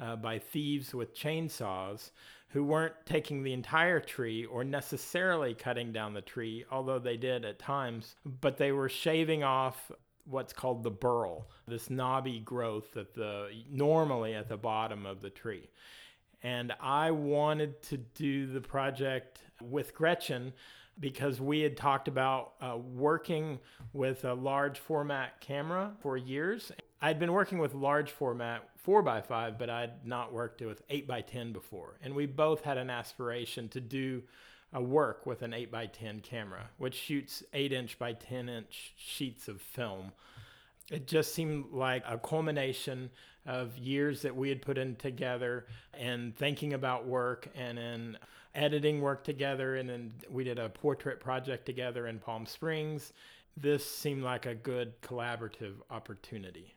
uh, 0.00 0.16
by 0.16 0.38
thieves 0.38 0.94
with 0.94 1.14
chainsaws 1.14 2.10
who 2.48 2.64
weren't 2.64 2.94
taking 3.06 3.42
the 3.42 3.52
entire 3.52 4.00
tree 4.00 4.44
or 4.44 4.62
necessarily 4.62 5.54
cutting 5.54 5.92
down 5.92 6.12
the 6.12 6.20
tree, 6.20 6.64
although 6.70 6.98
they 6.98 7.16
did 7.16 7.44
at 7.44 7.58
times, 7.58 8.16
but 8.40 8.58
they 8.58 8.72
were 8.72 8.88
shaving 8.88 9.42
off 9.42 9.90
what's 10.24 10.52
called 10.52 10.82
the 10.82 10.90
burl, 10.90 11.48
this 11.66 11.88
knobby 11.88 12.40
growth 12.40 12.92
that 12.92 13.14
the 13.14 13.48
normally 13.70 14.34
at 14.34 14.48
the 14.48 14.56
bottom 14.56 15.06
of 15.06 15.22
the 15.22 15.30
tree. 15.30 15.68
And 16.42 16.72
I 16.80 17.10
wanted 17.12 17.82
to 17.84 17.98
do 17.98 18.46
the 18.46 18.60
project 18.60 19.40
with 19.60 19.94
Gretchen 19.94 20.52
because 20.98 21.40
we 21.40 21.60
had 21.60 21.76
talked 21.76 22.08
about 22.08 22.54
uh, 22.60 22.76
working 22.76 23.58
with 23.92 24.24
a 24.24 24.34
large 24.34 24.78
format 24.78 25.40
camera 25.40 25.92
for 26.00 26.16
years. 26.16 26.72
I'd 27.00 27.18
been 27.18 27.32
working 27.32 27.58
with 27.58 27.74
large 27.74 28.10
format 28.10 28.68
4x5, 28.86 29.58
but 29.58 29.70
I'd 29.70 30.06
not 30.06 30.32
worked 30.32 30.60
with 30.60 30.86
8x10 30.88 31.52
before. 31.52 31.98
And 32.02 32.14
we 32.14 32.26
both 32.26 32.62
had 32.62 32.78
an 32.78 32.90
aspiration 32.90 33.68
to 33.70 33.80
do 33.80 34.22
a 34.72 34.82
work 34.82 35.26
with 35.26 35.42
an 35.42 35.52
8x10 35.52 36.22
camera, 36.22 36.70
which 36.78 36.94
shoots 36.94 37.42
8 37.52 37.72
inch 37.72 37.98
by 37.98 38.14
10 38.14 38.48
inch 38.48 38.94
sheets 38.96 39.48
of 39.48 39.60
film. 39.60 40.12
It 40.90 41.06
just 41.06 41.34
seemed 41.34 41.66
like 41.72 42.02
a 42.06 42.18
culmination 42.18 43.10
of 43.46 43.76
years 43.76 44.22
that 44.22 44.34
we 44.34 44.48
had 44.48 44.62
put 44.62 44.78
in 44.78 44.96
together 44.96 45.66
and 45.94 46.36
thinking 46.36 46.74
about 46.74 47.06
work 47.06 47.48
and 47.54 47.78
in 47.78 48.18
editing 48.54 49.00
work 49.00 49.24
together. 49.24 49.76
And 49.76 49.88
then 49.88 50.12
we 50.30 50.44
did 50.44 50.58
a 50.58 50.68
portrait 50.68 51.20
project 51.20 51.66
together 51.66 52.06
in 52.06 52.18
Palm 52.18 52.46
Springs. 52.46 53.12
This 53.56 53.84
seemed 53.88 54.22
like 54.22 54.46
a 54.46 54.54
good 54.54 55.00
collaborative 55.02 55.74
opportunity. 55.90 56.74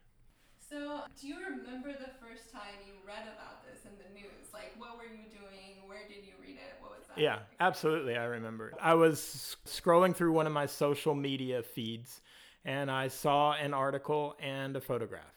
So, 0.70 1.02
do 1.22 1.28
you 1.28 1.36
remember 1.36 1.94
the 1.94 2.10
first 2.20 2.52
time 2.52 2.74
you 2.86 2.94
read 3.06 3.24
about 3.24 3.64
this 3.66 3.86
in 3.86 3.92
the 3.98 4.20
news? 4.20 4.52
Like, 4.52 4.74
what 4.78 4.98
were 4.98 5.04
you 5.04 5.30
doing? 5.32 5.88
Where 5.88 6.08
did 6.08 6.26
you 6.26 6.34
read 6.42 6.56
it? 6.56 6.82
What 6.82 6.92
was 6.98 7.08
that? 7.08 7.20
Yeah, 7.20 7.40
absolutely. 7.60 8.18
I 8.18 8.26
remember. 8.26 8.74
I 8.82 8.96
was 8.96 9.56
scrolling 9.66 10.16
through 10.16 10.34
one 10.34 10.48
of 10.48 10.54
my 10.54 10.66
social 10.66 11.14
media 11.14 11.62
feeds 11.62 12.22
and 12.66 12.90
I 12.90 13.08
saw 13.08 13.54
an 13.54 13.74
article 13.74 14.36
and 14.42 14.76
a 14.76 14.82
photograph. 14.82 15.35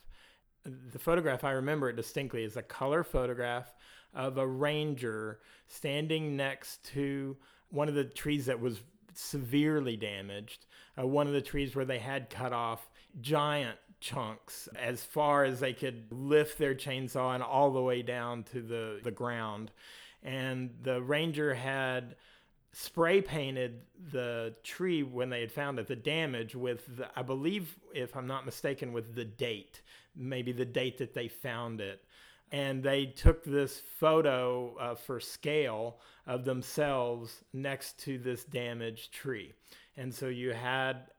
The 0.92 0.98
photograph, 0.98 1.44
I 1.44 1.52
remember 1.52 1.88
it 1.88 1.96
distinctly, 1.96 2.44
is 2.44 2.56
a 2.56 2.62
color 2.62 3.04
photograph 3.04 3.72
of 4.14 4.38
a 4.38 4.46
ranger 4.46 5.40
standing 5.66 6.37
next 6.37 6.84
to 6.92 7.37
one 7.70 7.88
of 7.88 7.94
the 7.94 8.04
trees 8.04 8.46
that 8.46 8.60
was 8.60 8.80
severely 9.14 9.96
damaged, 9.96 10.66
uh, 10.98 11.06
one 11.06 11.26
of 11.26 11.32
the 11.32 11.40
trees 11.40 11.75
where 11.75 11.84
they 11.84 11.98
had 11.98 12.30
cut 12.30 12.52
off 12.52 12.88
giant 13.20 13.78
chunks 14.00 14.68
as 14.80 15.02
far 15.02 15.44
as 15.44 15.60
they 15.60 15.72
could 15.72 16.06
lift 16.10 16.58
their 16.58 16.75
chainsaw 16.75 17.34
and 17.34 17.42
all 17.42 17.72
the 17.72 17.82
way 17.82 18.02
down 18.02 18.44
to 18.44 18.62
the, 18.62 19.00
the 19.02 19.10
ground. 19.10 19.70
And 20.22 20.70
the 20.82 21.02
ranger 21.02 21.54
had 21.54 22.16
spray 22.72 23.20
painted 23.20 23.80
the 24.12 24.54
tree 24.62 25.02
when 25.02 25.30
they 25.30 25.40
had 25.40 25.50
found 25.50 25.78
it, 25.78 25.87
the 25.88 25.96
damage 25.96 26.54
with, 26.54 26.96
the, 26.96 27.08
I 27.16 27.22
believe, 27.22 27.76
if 27.94 28.16
I'm 28.16 28.26
not 28.26 28.46
mistaken, 28.46 28.92
with 28.92 29.14
the 29.14 29.25
date, 29.25 29.82
maybe 30.18 30.52
the 30.52 30.64
date 30.64 30.98
that 30.98 31.14
they 31.14 31.28
found 31.28 31.80
it. 31.80 32.02
And 32.50 32.82
they 32.82 33.06
took 33.06 33.44
this 33.44 33.82
photo 33.98 34.75
uh, 34.78 34.94
for 34.94 35.20
scale 35.20 35.98
of 36.26 36.44
themselves 36.44 37.44
next 37.52 37.98
to 38.00 38.18
this 38.18 38.44
damaged 38.44 39.12
tree. 39.12 39.52
And 39.96 40.14
so 40.14 40.28
you 40.28 40.52
had, 40.52 41.10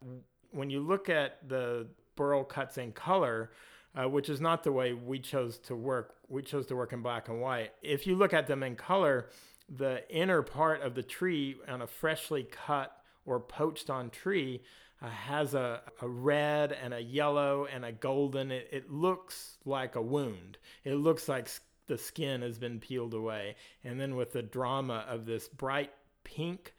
when 0.51 0.69
you 0.69 0.79
look 0.79 1.09
at 1.09 1.47
the 1.47 1.87
burl 2.15 2.43
cuts 2.43 2.77
in 2.77 2.91
color, 2.91 3.51
uh, 3.95 4.07
which 4.07 4.29
is 4.29 4.41
not 4.41 4.63
the 4.63 4.71
way 4.71 4.93
we 4.93 5.19
chose 5.19 5.57
to 5.59 5.75
work, 5.75 6.15
we 6.27 6.41
chose 6.41 6.65
to 6.67 6.75
work 6.75 6.93
in 6.93 7.01
black 7.01 7.29
and 7.29 7.41
white. 7.41 7.71
If 7.81 8.07
you 8.07 8.15
look 8.15 8.33
at 8.33 8.47
them 8.47 8.63
in 8.63 8.75
color, 8.75 9.29
the 9.67 10.09
inner 10.09 10.41
part 10.41 10.81
of 10.81 10.95
the 10.95 11.03
tree 11.03 11.57
on 11.67 11.81
a 11.81 11.87
freshly 11.87 12.43
cut 12.43 12.95
or 13.25 13.39
poached 13.39 13.89
on 13.89 14.09
tree 14.09 14.61
uh, 15.01 15.09
has 15.09 15.53
a, 15.53 15.81
a 16.01 16.07
red 16.07 16.71
and 16.71 16.93
a 16.93 17.01
yellow 17.01 17.67
and 17.71 17.85
a 17.85 17.91
golden. 17.91 18.51
It, 18.51 18.67
it 18.71 18.91
looks 18.91 19.57
like 19.65 19.95
a 19.95 20.01
wound. 20.01 20.57
It 20.83 20.95
looks 20.95 21.29
like 21.29 21.49
the 21.87 21.97
skin 21.97 22.41
has 22.41 22.57
been 22.59 22.79
peeled 22.79 23.13
away. 23.13 23.55
And 23.83 23.99
then 23.99 24.15
with 24.15 24.33
the 24.33 24.41
drama 24.41 25.05
of 25.07 25.25
this 25.25 25.47
bright 25.47 25.91
pink 26.23 26.73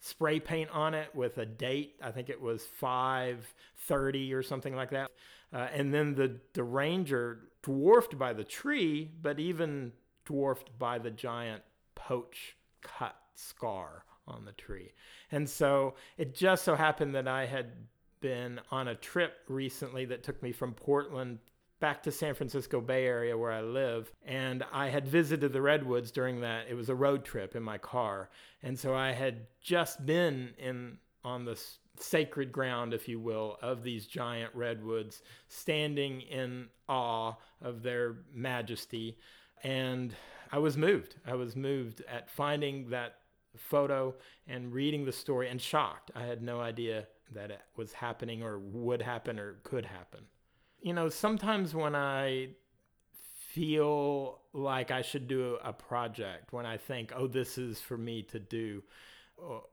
spray 0.00 0.40
paint 0.40 0.70
on 0.70 0.94
it 0.94 1.14
with 1.14 1.38
a 1.38 1.46
date, 1.46 1.96
I 2.02 2.10
think 2.10 2.28
it 2.28 2.40
was 2.40 2.64
530 2.64 4.34
or 4.34 4.42
something 4.42 4.74
like 4.74 4.90
that. 4.90 5.10
Uh, 5.52 5.68
and 5.72 5.92
then 5.92 6.14
the, 6.14 6.40
the 6.54 6.64
ranger 6.64 7.40
dwarfed 7.62 8.18
by 8.18 8.32
the 8.32 8.44
tree, 8.44 9.10
but 9.20 9.38
even 9.38 9.92
dwarfed 10.24 10.78
by 10.78 10.98
the 10.98 11.10
giant 11.10 11.62
poach 11.94 12.56
cut 12.82 13.16
scar 13.34 14.04
on 14.30 14.44
the 14.44 14.52
tree. 14.52 14.92
And 15.30 15.48
so 15.48 15.94
it 16.16 16.34
just 16.34 16.64
so 16.64 16.74
happened 16.74 17.14
that 17.14 17.28
I 17.28 17.46
had 17.46 17.72
been 18.20 18.60
on 18.70 18.88
a 18.88 18.94
trip 18.94 19.38
recently 19.48 20.04
that 20.06 20.22
took 20.22 20.42
me 20.42 20.52
from 20.52 20.74
Portland 20.74 21.38
back 21.80 22.02
to 22.02 22.12
San 22.12 22.34
Francisco 22.34 22.80
Bay 22.80 23.06
Area 23.06 23.36
where 23.36 23.52
I 23.52 23.62
live 23.62 24.12
and 24.26 24.62
I 24.70 24.88
had 24.88 25.08
visited 25.08 25.52
the 25.52 25.62
redwoods 25.62 26.10
during 26.10 26.40
that 26.42 26.66
it 26.68 26.74
was 26.74 26.90
a 26.90 26.94
road 26.94 27.24
trip 27.24 27.56
in 27.56 27.62
my 27.62 27.78
car 27.78 28.28
and 28.62 28.78
so 28.78 28.94
I 28.94 29.12
had 29.12 29.46
just 29.62 30.04
been 30.04 30.50
in 30.58 30.98
on 31.24 31.46
the 31.46 31.58
sacred 31.98 32.52
ground 32.52 32.92
if 32.92 33.08
you 33.08 33.18
will 33.18 33.56
of 33.62 33.82
these 33.82 34.06
giant 34.06 34.54
redwoods 34.54 35.22
standing 35.48 36.20
in 36.20 36.68
awe 36.86 37.32
of 37.62 37.82
their 37.82 38.16
majesty 38.34 39.16
and 39.62 40.14
I 40.52 40.58
was 40.58 40.76
moved. 40.76 41.16
I 41.26 41.34
was 41.34 41.54
moved 41.54 42.02
at 42.08 42.30
finding 42.30 42.90
that 42.90 43.19
photo 43.56 44.14
and 44.46 44.72
reading 44.72 45.04
the 45.04 45.12
story 45.12 45.48
and 45.48 45.60
shocked. 45.60 46.10
I 46.14 46.24
had 46.24 46.42
no 46.42 46.60
idea 46.60 47.06
that 47.32 47.50
it 47.50 47.60
was 47.76 47.92
happening 47.92 48.42
or 48.42 48.58
would 48.58 49.02
happen 49.02 49.38
or 49.38 49.56
could 49.62 49.84
happen. 49.84 50.24
You 50.80 50.94
know, 50.94 51.08
sometimes 51.08 51.74
when 51.74 51.94
I 51.94 52.50
feel 53.48 54.40
like 54.52 54.90
I 54.90 55.02
should 55.02 55.28
do 55.28 55.58
a 55.62 55.72
project, 55.72 56.52
when 56.52 56.66
I 56.66 56.76
think, 56.76 57.12
oh, 57.14 57.26
this 57.26 57.58
is 57.58 57.80
for 57.80 57.96
me 57.96 58.22
to 58.24 58.38
do, 58.38 58.82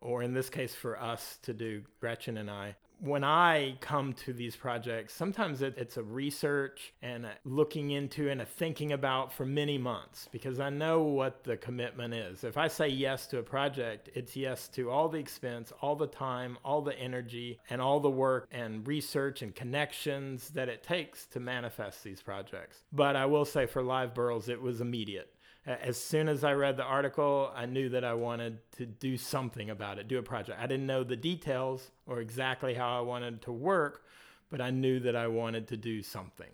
or, 0.02 0.24
in 0.24 0.34
this 0.34 0.50
case, 0.50 0.74
for 0.74 1.00
us 1.00 1.40
to 1.44 1.54
do, 1.54 1.84
Gretchen 2.00 2.38
and 2.38 2.50
I, 2.50 2.76
when 3.00 3.24
I 3.24 3.78
come 3.80 4.14
to 4.14 4.34
these 4.34 4.56
projects, 4.56 5.14
sometimes 5.14 5.62
it, 5.62 5.76
it's 5.78 5.98
a 5.98 6.04
research 6.04 6.94
and 7.02 7.26
a 7.26 7.32
looking 7.46 7.92
into 7.92 8.30
and 8.30 8.42
a 8.42 8.46
thinking 8.46 8.92
about 8.92 9.32
for 9.32 9.46
many 9.46 9.78
months 9.78 10.28
because 10.32 10.60
I 10.60 10.70
know 10.70 11.04
what 11.04 11.44
the 11.44 11.58
commitment 11.58 12.14
is. 12.14 12.44
If 12.44 12.58
I 12.58 12.68
say 12.68 12.88
yes 12.88 13.28
to 13.28 13.40
a 13.40 13.44
project, 13.44 14.10
it's 14.16 14.36
yes 14.36 14.68
to 14.70 14.90
all 14.90 15.10
the 15.10 15.20
expense, 15.20 15.72
all 15.82 15.96
the 15.96 16.08
time, 16.08 16.58
all 16.64 16.82
the 16.82 16.98
energy, 16.98 17.60
and 17.70 17.82
all 17.82 18.00
the 18.00 18.10
work 18.10 18.48
and 18.52 18.88
research 18.88 19.42
and 19.42 19.54
connections 19.54 20.50
that 20.50 20.70
it 20.70 20.84
takes 20.84 21.26
to 21.28 21.40
manifest 21.40 22.04
these 22.04 22.22
projects. 22.22 22.80
But 22.92 23.16
I 23.16 23.26
will 23.26 23.46
say 23.46 23.66
for 23.66 23.84
Live 23.84 24.14
Burls, 24.14 24.50
it 24.50 24.62
was 24.62 24.82
immediate 24.82 25.32
as 25.68 26.02
soon 26.02 26.30
as 26.30 26.46
I 26.46 26.54
read 26.54 26.78
the 26.78 26.84
article, 26.84 27.52
I 27.54 27.66
knew 27.66 27.90
that 27.90 28.06
I 28.06 28.14
wanted 28.14 28.60
to 28.78 28.86
do 28.86 29.18
something 29.18 29.70
about 29.70 30.00
it, 30.00 30.08
do 30.08 30.18
a 30.18 30.24
project. 30.24 30.58
I 30.62 30.66
didn't 30.66 30.88
know 30.88 31.04
the 31.04 31.18
details 31.18 31.92
or 32.06 32.22
exactly 32.22 32.74
how 32.74 32.98
I 32.98 33.02
wanted 33.02 33.42
to 33.44 33.52
work, 33.52 34.06
but 34.50 34.62
I 34.62 34.70
knew 34.70 35.02
that 35.02 35.16
I 35.16 35.28
wanted 35.28 35.68
to 35.68 35.78
do 35.78 36.02
something. 36.02 36.50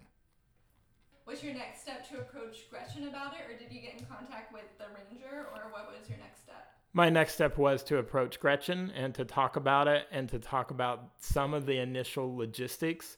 Was 1.27 1.43
your 1.43 1.53
next 1.53 1.83
step 1.83 2.09
to 2.09 2.17
approach 2.17 2.69
Gretchen 2.69 3.07
about 3.07 3.33
it, 3.33 3.41
or 3.49 3.57
did 3.57 3.71
you 3.71 3.81
get 3.81 3.93
in 3.99 4.05
contact 4.05 4.51
with 4.51 4.63
the 4.77 4.85
ranger, 4.85 5.47
or 5.53 5.71
what 5.71 5.87
was 5.87 6.09
your 6.09 6.17
next 6.17 6.41
step? 6.43 6.73
My 6.91 7.09
next 7.09 7.35
step 7.35 7.57
was 7.57 7.83
to 7.83 7.99
approach 7.99 8.39
Gretchen 8.39 8.91
and 8.95 9.15
to 9.15 9.25
talk 9.25 9.55
about 9.55 9.87
it 9.87 10.07
and 10.11 10.27
to 10.29 10.39
talk 10.39 10.71
about 10.71 11.11
some 11.19 11.53
of 11.53 11.65
the 11.65 11.77
initial 11.77 12.35
logistics. 12.35 13.17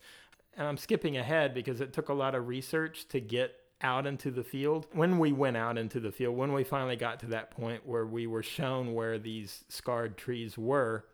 And 0.55 0.67
I'm 0.67 0.77
skipping 0.77 1.17
ahead 1.17 1.53
because 1.53 1.81
it 1.81 1.93
took 1.93 2.09
a 2.09 2.13
lot 2.13 2.35
of 2.35 2.47
research 2.47 3.07
to 3.09 3.19
get 3.19 3.55
out 3.85 4.07
into 4.07 4.31
the 4.31 4.43
field. 4.43 4.87
When 4.91 5.19
we 5.19 5.31
went 5.31 5.55
out 5.55 5.77
into 5.77 5.99
the 5.99 6.11
field, 6.11 6.35
when 6.35 6.51
we 6.51 6.63
finally 6.63 6.95
got 6.95 7.19
to 7.19 7.27
that 7.27 7.51
point 7.51 7.85
where 7.85 8.05
we 8.05 8.25
were 8.25 8.43
shown 8.43 8.95
where 8.95 9.19
these 9.19 9.63
scarred 9.69 10.17
trees 10.17 10.57
were, 10.57 11.05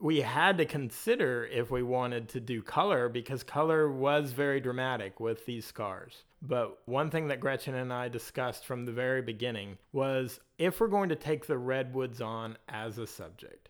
we 0.00 0.20
had 0.20 0.58
to 0.58 0.64
consider 0.64 1.46
if 1.46 1.70
we 1.70 1.82
wanted 1.82 2.28
to 2.30 2.40
do 2.40 2.62
color 2.62 3.08
because 3.08 3.42
color 3.42 3.90
was 3.90 4.32
very 4.32 4.60
dramatic 4.60 5.20
with 5.20 5.46
these 5.46 5.64
scars. 5.64 6.24
But 6.42 6.78
one 6.86 7.10
thing 7.10 7.28
that 7.28 7.40
Gretchen 7.40 7.74
and 7.74 7.92
I 7.92 8.08
discussed 8.08 8.64
from 8.64 8.84
the 8.84 8.92
very 8.92 9.22
beginning 9.22 9.78
was 9.92 10.40
if 10.58 10.80
we're 10.80 10.88
going 10.88 11.08
to 11.10 11.16
take 11.16 11.46
the 11.46 11.58
redwoods 11.58 12.20
on 12.20 12.56
as 12.68 12.98
a 12.98 13.06
subject, 13.06 13.68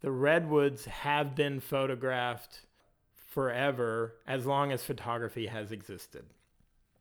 the 0.00 0.10
redwoods 0.10 0.84
have 0.86 1.34
been 1.34 1.60
photographed 1.60 2.62
forever 3.14 4.16
as 4.26 4.46
long 4.46 4.72
as 4.72 4.82
photography 4.82 5.46
has 5.46 5.72
existed. 5.72 6.24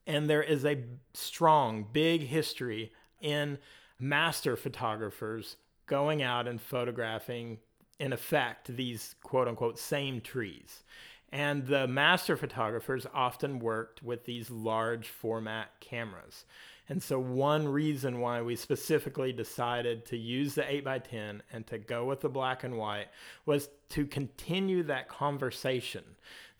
And 0.07 0.29
there 0.29 0.43
is 0.43 0.65
a 0.65 0.83
strong, 1.13 1.85
big 1.91 2.21
history 2.23 2.91
in 3.21 3.57
master 3.99 4.55
photographers 4.55 5.57
going 5.85 6.21
out 6.21 6.47
and 6.47 6.61
photographing, 6.61 7.59
in 7.99 8.13
effect, 8.13 8.75
these 8.75 9.15
quote 9.23 9.47
unquote 9.47 9.77
same 9.77 10.21
trees. 10.21 10.83
And 11.31 11.67
the 11.67 11.87
master 11.87 12.35
photographers 12.35 13.05
often 13.13 13.59
worked 13.59 14.01
with 14.01 14.25
these 14.25 14.49
large 14.49 15.09
format 15.09 15.79
cameras. 15.79 16.45
And 16.87 17.03
so, 17.03 17.19
one 17.19 17.67
reason 17.67 18.19
why 18.19 18.41
we 18.41 18.55
specifically 18.55 19.31
decided 19.31 20.07
to 20.07 20.17
use 20.17 20.55
the 20.55 20.63
8x10 20.63 21.41
and 21.53 21.67
to 21.67 21.77
go 21.77 22.05
with 22.05 22.21
the 22.21 22.29
black 22.29 22.63
and 22.63 22.77
white 22.77 23.09
was 23.45 23.69
to 23.89 24.07
continue 24.07 24.81
that 24.83 25.07
conversation 25.07 26.03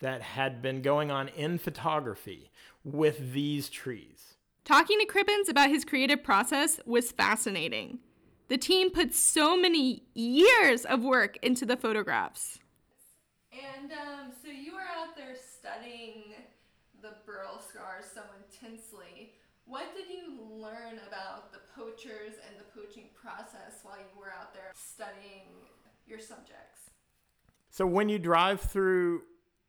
that 0.02 0.22
had 0.22 0.62
been 0.62 0.84
going 0.84 1.10
on 1.10 1.30
in 1.30 1.58
photography 1.58 2.52
with 2.94 3.34
these 3.34 3.70
trees. 3.70 4.36
Talking 4.66 5.00
to 5.00 5.06
Crippens 5.06 5.50
about 5.50 5.70
his 5.70 5.84
creative 5.84 6.24
process 6.24 6.80
was 6.86 7.12
fascinating. 7.12 8.00
The 8.50 8.58
team 8.58 8.92
put 8.92 9.14
so 9.14 9.58
many 9.58 10.04
years 10.14 10.86
of 10.86 11.04
work 11.04 11.38
into 11.42 11.66
the 11.66 11.78
photographs. 11.78 12.60
And 13.52 13.92
um, 13.92 14.32
so 14.44 14.50
you 14.50 14.74
were 14.74 14.82
out 14.82 15.16
there 15.16 15.36
studying 15.36 16.34
the 17.02 17.14
burl 17.26 17.62
scars 17.68 18.06
so 18.14 18.22
intensely. 18.44 19.34
What 19.66 19.96
did 19.96 20.10
you 20.10 20.40
learn 20.52 21.00
about 21.08 21.52
the 21.52 21.60
poachers 21.76 22.36
and 22.48 22.60
the 22.60 22.80
poaching 22.80 23.10
process 23.14 23.80
while 23.84 23.98
you 23.98 24.20
were 24.20 24.34
out 24.40 24.54
there 24.54 24.72
studying 24.74 25.46
your 26.08 26.20
subjects? 26.20 26.90
So 27.70 27.86
when 27.86 28.10
you 28.10 28.18
drive 28.18 28.62
through 28.62 29.22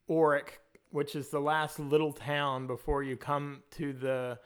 Orick 0.09 0.60
which 0.91 1.15
is 1.15 1.29
the 1.29 1.39
last 1.39 1.79
little 1.79 2.13
town 2.13 2.67
before 2.67 3.03
you 3.03 3.17
come 3.17 3.63
to 3.71 3.93
the 3.93 4.39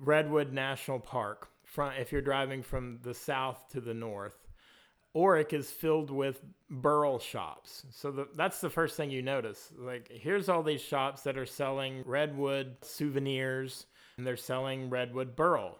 Redwood 0.00 0.52
National 0.52 0.98
Park. 0.98 1.48
From, 1.64 1.92
if 1.98 2.12
you're 2.12 2.20
driving 2.20 2.62
from 2.62 2.98
the 3.02 3.14
south 3.14 3.68
to 3.70 3.80
the 3.80 3.94
north, 3.94 4.36
Orick 5.14 5.52
is 5.52 5.70
filled 5.70 6.10
with 6.10 6.40
burl 6.70 7.18
shops. 7.18 7.84
So 7.90 8.10
the, 8.10 8.28
that's 8.34 8.60
the 8.60 8.70
first 8.70 8.96
thing 8.96 9.10
you 9.10 9.22
notice. 9.22 9.72
Like, 9.78 10.10
here's 10.10 10.48
all 10.48 10.62
these 10.62 10.80
shops 10.80 11.22
that 11.22 11.36
are 11.36 11.46
selling 11.46 12.02
redwood 12.06 12.76
souvenirs 12.82 13.86
and 14.16 14.26
they're 14.26 14.36
selling 14.36 14.90
redwood 14.90 15.36
burl. 15.36 15.78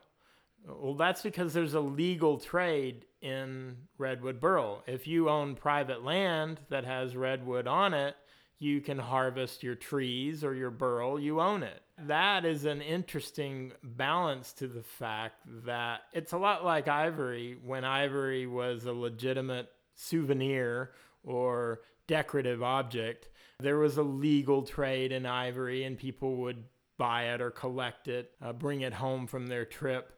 Well, 0.67 0.95
that's 0.95 1.23
because 1.23 1.53
there's 1.53 1.75
a 1.75 1.81
legal 1.81 2.39
trade 2.39 3.07
in 3.21 3.77
redwood 3.99 4.41
burl. 4.41 4.83
If 4.87 5.07
you 5.07 5.29
own 5.29 5.57
private 5.57 6.05
land 6.05 6.61
that 6.69 6.85
has 6.85 7.17
redwood 7.17 7.67
on 7.67 7.95
it, 7.95 8.15
you 8.63 8.81
can 8.81 8.99
harvest 8.99 9.65
your 9.65 9.75
trees 9.75 10.45
or 10.45 10.55
your 10.55 10.71
burl, 10.71 11.19
you 11.19 11.41
own 11.41 11.65
it. 11.65 11.83
That 11.99 12.45
is 12.45 12.65
an 12.65 12.81
interesting 12.81 13.73
balance 13.83 14.53
to 14.55 14.69
the 14.69 14.85
fact 14.85 15.41
that 15.67 16.03
it's 16.13 16.33
a 16.33 16.39
lot 16.39 16.65
like 16.65 16.87
ivory 16.87 17.59
when 17.65 17.85
ivory 17.85 18.47
was 18.47 18.85
a 18.85 18.93
legitimate 18.93 19.69
souvenir 19.97 20.93
or 21.25 21.81
decorative 22.07 22.63
object. 22.63 23.29
There 23.59 23.79
was 23.79 23.97
a 23.97 24.03
legal 24.05 24.63
trade 24.63 25.11
in 25.11 25.27
ivory, 25.27 25.83
and 25.83 25.99
people 25.99 26.37
would 26.37 26.63
buy 26.99 27.35
it 27.35 27.41
or 27.41 27.51
collect 27.51 28.07
it, 28.07 28.31
uh, 28.41 28.53
bring 28.53 28.83
it 28.83 28.95
home 28.95 29.27
from 29.27 29.49
their 29.49 29.65
trip. 29.65 30.13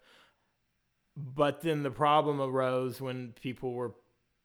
But 1.17 1.63
then 1.63 1.83
the 1.83 1.91
problem 1.91 2.43
arose 2.43 3.01
when 3.01 3.33
people 3.41 3.73
were 3.73 3.95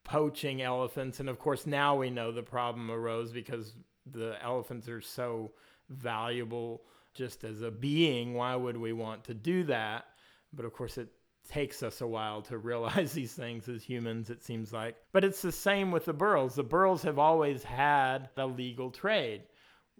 poaching 0.09 0.63
elephants. 0.63 1.19
And 1.19 1.29
of 1.29 1.37
course, 1.37 1.67
now 1.67 1.95
we 1.95 2.09
know 2.09 2.31
the 2.31 2.41
problem 2.41 2.89
arose 2.89 3.31
because 3.31 3.75
the 4.11 4.35
elephants 4.43 4.89
are 4.89 5.01
so 5.01 5.51
valuable 5.89 6.81
just 7.13 7.43
as 7.43 7.61
a 7.61 7.69
being. 7.69 8.33
Why 8.33 8.55
would 8.55 8.75
we 8.75 8.91
want 8.91 9.23
to 9.25 9.35
do 9.35 9.63
that? 9.65 10.05
But 10.51 10.65
of 10.65 10.73
course, 10.73 10.97
it 10.97 11.09
takes 11.47 11.83
us 11.83 12.01
a 12.01 12.07
while 12.07 12.41
to 12.43 12.57
realize 12.71 13.13
these 13.13 13.33
things 13.33 13.69
as 13.69 13.83
humans, 13.83 14.31
it 14.31 14.43
seems 14.43 14.73
like. 14.73 14.95
But 15.11 15.23
it's 15.23 15.43
the 15.43 15.51
same 15.51 15.91
with 15.91 16.05
the 16.05 16.13
burls. 16.13 16.55
The 16.55 16.63
burls 16.63 17.03
have 17.03 17.19
always 17.19 17.63
had 17.63 18.29
a 18.35 18.47
legal 18.47 18.89
trade. 18.89 19.43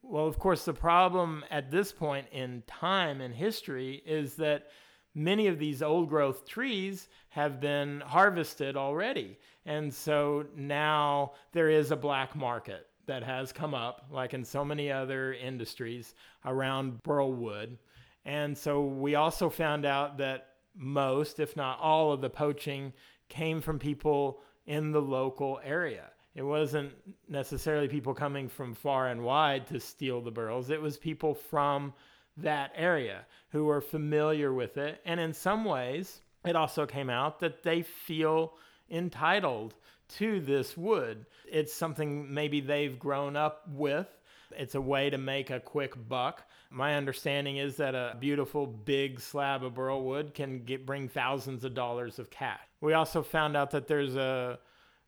Well, 0.02 0.26
of 0.26 0.40
course, 0.40 0.66
the 0.66 0.74
problem 0.74 1.46
at 1.52 1.70
this 1.70 1.92
point 1.92 2.26
in 2.32 2.64
time 2.66 3.22
in 3.22 3.32
history 3.32 4.02
is 4.08 4.38
that 4.38 4.70
many 5.16 5.48
of 5.48 5.60
these 5.60 5.82
old 5.82 6.10
growth 6.10 6.48
trees 6.48 7.08
have 7.30 7.60
been 7.60 8.02
harvested 8.02 8.78
already. 8.78 9.38
And 9.66 9.94
so 9.94 10.46
now 10.56 11.34
there 11.52 11.70
is 11.70 11.92
a 11.92 11.96
black 11.96 12.36
market 12.36 12.88
that 13.06 13.24
has 13.24 13.52
come 13.52 13.74
up, 13.74 14.06
like 14.12 14.34
in 14.34 14.44
so 14.44 14.64
many 14.64 14.92
other 14.92 15.34
industries, 15.34 16.14
around 16.46 17.02
burl 17.04 17.34
wood. 17.34 17.78
And 18.26 18.58
so 18.58 18.84
we 18.86 19.16
also 19.16 19.50
found 19.50 19.86
out 19.86 20.18
that 20.20 20.48
most, 20.76 21.40
if 21.40 21.56
not 21.56 21.80
all, 21.80 22.12
of 22.12 22.22
the 22.22 22.30
poaching 22.30 22.94
came 23.28 23.62
from 23.62 23.80
people 23.80 24.42
in 24.68 24.92
the 24.92 25.02
local 25.02 25.60
area. 25.64 26.12
It 26.36 26.44
wasn't 26.44 26.94
necessarily 27.28 27.88
people 27.88 28.14
coming 28.14 28.48
from 28.48 28.76
far 28.76 29.08
and 29.08 29.24
wide 29.24 29.66
to 29.68 29.80
steal 29.80 30.22
the 30.22 30.32
burls, 30.32 30.70
it 30.70 30.82
was 30.82 30.98
people 30.98 31.34
from 31.34 31.94
that 32.42 32.72
area 32.76 33.26
who 33.50 33.70
are 33.70 33.82
familiar 33.82 34.54
with 34.54 34.78
it. 34.78 35.02
And 35.06 35.20
in 35.20 35.34
some 35.34 35.66
ways, 35.66 36.22
it 36.46 36.56
also 36.56 36.86
came 36.86 37.10
out 37.10 37.40
that 37.40 37.64
they 37.64 37.82
feel 37.82 38.54
entitled 38.90 39.76
to 40.18 40.40
this 40.40 40.76
wood. 40.76 41.26
It's 41.50 41.74
something 41.74 42.34
maybe 42.34 42.62
they've 42.62 42.98
grown 42.98 43.36
up 43.36 43.68
with. 43.68 44.08
It's 44.52 44.76
a 44.76 44.82
way 44.82 45.10
to 45.10 45.18
make 45.18 45.52
a 45.52 45.60
quick 45.60 45.94
buck. 46.08 46.44
My 46.72 46.96
understanding 46.96 47.58
is 47.58 47.78
that 47.78 47.96
a 47.96 48.16
beautiful 48.20 48.66
big 48.66 49.20
slab 49.20 49.64
of 49.64 49.76
burl 49.76 50.04
wood 50.04 50.34
can 50.34 50.64
get, 50.64 50.86
bring 50.86 51.08
thousands 51.08 51.64
of 51.64 51.74
dollars 51.74 52.20
of 52.20 52.30
cash. 52.30 52.60
We 52.82 52.94
also 52.94 53.22
found 53.22 53.56
out 53.58 53.72
that 53.72 53.88
there's 53.88 54.16
a 54.16 54.60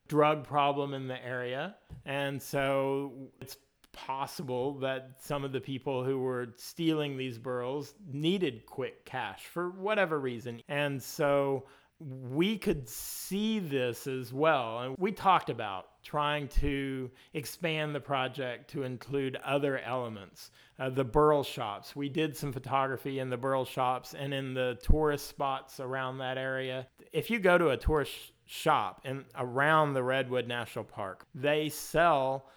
drug 0.08 0.44
problem 0.44 0.94
in 0.94 1.08
the 1.08 1.24
area, 1.24 1.76
and 2.06 2.42
so 2.42 3.14
it's 3.40 3.58
possible 3.94 4.78
that 4.80 5.16
some 5.20 5.44
of 5.44 5.52
the 5.52 5.62
people 5.62 6.04
who 6.04 6.20
were 6.20 6.54
stealing 6.58 7.18
these 7.18 7.38
burls 7.38 7.96
needed 8.12 8.66
quick 8.66 9.06
cash 9.06 9.46
for 9.46 9.70
whatever 9.70 10.20
reason. 10.20 10.62
And 10.68 11.02
so 11.02 11.66
we 12.02 12.58
could 12.58 12.90
see 12.90 13.60
this 13.60 14.08
as 14.08 14.34
well. 14.34 14.80
And 14.80 14.96
we 14.98 15.12
talked 15.12 15.50
about 15.50 15.86
trying 16.04 16.48
to 16.48 17.12
expand 17.34 17.94
the 17.94 18.00
project 18.00 18.70
to 18.72 18.84
include 18.84 19.38
other 19.44 19.80
elements. 19.80 20.52
Uh, 20.80 20.90
the 20.90 21.04
burl 21.04 21.44
shops. 21.44 21.96
We 21.96 22.10
did 22.10 22.36
some 22.36 22.52
photography 22.52 23.20
in 23.20 23.30
the 23.30 23.38
burl 23.38 23.66
shops 23.66 24.16
and 24.16 24.34
in 24.34 24.54
the 24.54 24.80
tourist 24.82 25.28
spots 25.28 25.80
around 25.80 26.18
that 26.18 26.38
area. 26.38 26.88
If 27.12 27.30
you 27.30 27.40
go 27.40 27.58
to 27.58 27.70
a 27.70 27.78
tourist 27.78 28.14
shop 28.46 29.02
in 29.06 29.26
around 29.36 29.94
the 29.94 30.04
Redwood 30.04 30.48
National 30.48 30.86
Park, 30.86 31.28
they 31.36 31.70
sell 31.70 32.48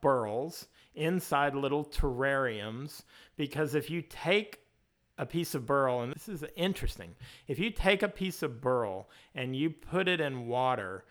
burls 0.00 0.68
inside 0.94 1.54
little 1.54 1.84
terrariums 1.84 3.02
because 3.36 3.74
if 3.74 3.90
you 3.90 4.02
take 4.02 4.60
a 5.18 5.26
piece 5.26 5.54
of 5.54 5.66
burl, 5.66 6.00
and 6.00 6.12
this 6.12 6.28
is 6.28 6.44
interesting. 6.56 7.14
If 7.46 7.58
you 7.58 7.70
take 7.70 8.02
a 8.02 8.08
piece 8.08 8.42
of 8.42 8.60
burl 8.60 9.08
and 9.34 9.54
you 9.54 9.70
put 9.70 10.08
it 10.08 10.20
in 10.20 10.46
water, 10.46 11.04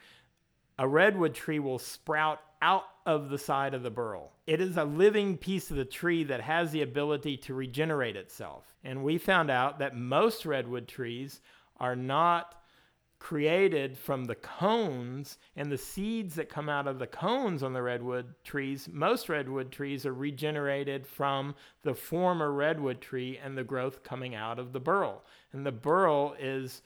a 0.78 0.88
redwood 0.88 1.34
tree 1.34 1.60
will 1.60 1.80
sprout 1.80 2.40
out 2.62 2.84
of 3.06 3.30
the 3.30 3.38
side 3.38 3.74
of 3.74 3.84
the 3.84 3.90
burl. 3.90 4.34
It 4.48 4.62
is 4.62 4.78
a 4.78 4.84
living 4.84 5.38
piece 5.38 5.72
of 5.72 5.78
the 5.78 5.86
tree 5.86 6.24
that 6.26 6.42
has 6.42 6.72
the 6.72 6.82
ability 6.82 7.38
to 7.38 7.54
regenerate 7.54 8.16
itself. 8.16 8.76
And 8.84 9.04
we 9.04 9.18
found 9.18 9.50
out 9.50 9.80
that 9.80 9.96
most 9.96 10.46
redwood 10.46 10.88
trees 10.88 11.42
are 11.78 11.96
not 11.96 12.61
created 13.22 13.96
from 13.96 14.26
the 14.26 14.36
cones 14.36 15.38
and 15.56 15.72
the 15.72 15.78
seeds 15.78 16.34
that 16.34 16.50
come 16.50 16.68
out 16.68 16.88
of 16.88 16.98
the 16.98 17.06
cones 17.06 17.62
on 17.62 17.72
the 17.72 17.82
redwood 17.82 18.34
trees. 18.44 18.90
Most 18.92 19.30
redwood 19.30 19.72
trees 19.72 20.08
are 20.08 20.14
regenerated 20.14 21.06
from 21.06 21.54
the 21.84 21.94
former 21.94 22.52
redwood 22.52 23.00
tree 23.00 23.40
and 23.42 23.56
the 23.56 23.64
growth 23.64 24.02
coming 24.02 24.34
out 24.34 24.58
of 24.58 24.74
the 24.74 24.80
burl. 24.80 25.24
And 25.54 25.64
the 25.64 25.72
burl 25.72 26.36
is 26.40 26.82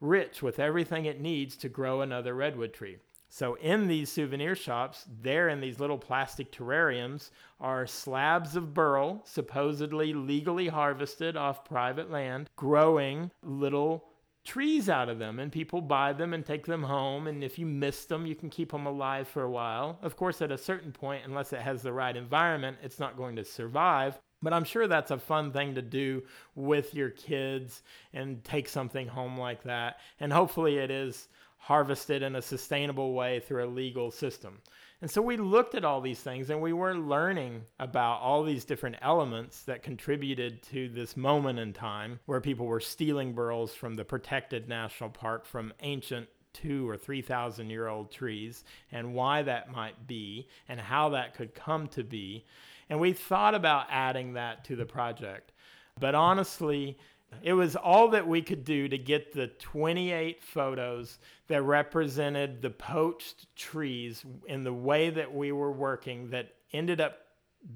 rich 0.00 0.42
with 0.42 0.60
everything 0.60 1.06
it 1.06 1.20
needs 1.20 1.56
to 1.56 1.68
grow 1.68 2.02
another 2.02 2.34
redwood 2.34 2.72
tree. 2.72 2.98
So, 3.28 3.54
in 3.56 3.88
these 3.88 4.12
souvenir 4.12 4.54
shops, 4.54 5.06
there 5.22 5.48
in 5.48 5.60
these 5.60 5.80
little 5.80 5.98
plastic 5.98 6.52
terrariums 6.52 7.30
are 7.60 7.86
slabs 7.86 8.54
of 8.54 8.74
burl, 8.74 9.22
supposedly 9.24 10.14
legally 10.14 10.68
harvested 10.68 11.36
off 11.36 11.64
private 11.64 12.10
land, 12.10 12.48
growing 12.56 13.32
little 13.42 14.09
trees 14.44 14.88
out 14.88 15.08
of 15.08 15.18
them 15.18 15.38
and 15.38 15.52
people 15.52 15.80
buy 15.80 16.12
them 16.12 16.32
and 16.32 16.44
take 16.44 16.66
them 16.66 16.82
home 16.82 17.26
and 17.26 17.44
if 17.44 17.58
you 17.58 17.66
miss 17.66 18.06
them 18.06 18.26
you 18.26 18.34
can 18.34 18.50
keep 18.50 18.72
them 18.72 18.86
alive 18.86 19.28
for 19.28 19.42
a 19.42 19.50
while. 19.50 19.98
Of 20.02 20.16
course 20.16 20.40
at 20.42 20.50
a 20.50 20.58
certain 20.58 20.92
point 20.92 21.24
unless 21.26 21.52
it 21.52 21.60
has 21.60 21.82
the 21.82 21.92
right 21.92 22.16
environment 22.16 22.78
it's 22.82 22.98
not 22.98 23.16
going 23.16 23.36
to 23.36 23.44
survive 23.44 24.18
but 24.42 24.52
i'm 24.52 24.64
sure 24.64 24.86
that's 24.86 25.10
a 25.10 25.18
fun 25.18 25.52
thing 25.52 25.74
to 25.74 25.82
do 25.82 26.22
with 26.54 26.94
your 26.94 27.10
kids 27.10 27.82
and 28.12 28.42
take 28.44 28.68
something 28.68 29.06
home 29.06 29.38
like 29.38 29.62
that 29.62 29.98
and 30.20 30.32
hopefully 30.32 30.78
it 30.78 30.90
is 30.90 31.28
harvested 31.58 32.22
in 32.22 32.36
a 32.36 32.42
sustainable 32.42 33.12
way 33.12 33.40
through 33.40 33.64
a 33.64 33.68
legal 33.68 34.10
system 34.10 34.58
and 35.02 35.10
so 35.10 35.22
we 35.22 35.36
looked 35.38 35.74
at 35.74 35.84
all 35.84 36.00
these 36.00 36.20
things 36.20 36.50
and 36.50 36.60
we 36.60 36.72
were 36.72 36.94
learning 36.94 37.62
about 37.78 38.20
all 38.20 38.42
these 38.42 38.64
different 38.66 38.96
elements 39.00 39.62
that 39.62 39.82
contributed 39.82 40.62
to 40.64 40.88
this 40.88 41.16
moment 41.16 41.58
in 41.58 41.72
time 41.72 42.20
where 42.26 42.40
people 42.40 42.66
were 42.66 42.80
stealing 42.80 43.32
burls 43.32 43.74
from 43.74 43.94
the 43.94 44.04
protected 44.04 44.68
national 44.68 45.10
park 45.10 45.46
from 45.46 45.72
ancient 45.80 46.28
two 46.52 46.88
or 46.88 46.96
three 46.96 47.22
thousand 47.22 47.70
year 47.70 47.88
old 47.88 48.10
trees 48.10 48.64
and 48.92 49.14
why 49.14 49.42
that 49.42 49.72
might 49.72 50.06
be 50.06 50.48
and 50.68 50.80
how 50.80 51.08
that 51.10 51.34
could 51.34 51.54
come 51.54 51.86
to 51.88 52.04
be. 52.04 52.44
And 52.90 53.00
we 53.00 53.12
thought 53.12 53.54
about 53.54 53.86
adding 53.88 54.34
that 54.34 54.64
to 54.64 54.76
the 54.76 54.84
project. 54.84 55.52
But 55.98 56.14
honestly, 56.14 56.98
it 57.42 57.52
was 57.52 57.76
all 57.76 58.08
that 58.08 58.26
we 58.26 58.42
could 58.42 58.64
do 58.64 58.88
to 58.88 58.98
get 58.98 59.32
the 59.32 59.46
28 59.46 60.42
photos 60.42 61.18
that 61.48 61.62
represented 61.62 62.62
the 62.62 62.70
poached 62.70 63.54
trees 63.56 64.24
in 64.46 64.64
the 64.64 64.72
way 64.72 65.10
that 65.10 65.34
we 65.34 65.52
were 65.52 65.72
working 65.72 66.30
that 66.30 66.54
ended 66.72 67.00
up 67.00 67.18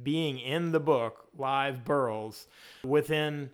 being 0.02 0.38
in 0.38 0.72
the 0.72 0.80
book, 0.80 1.28
Live 1.36 1.84
Burls, 1.84 2.46
within 2.84 3.50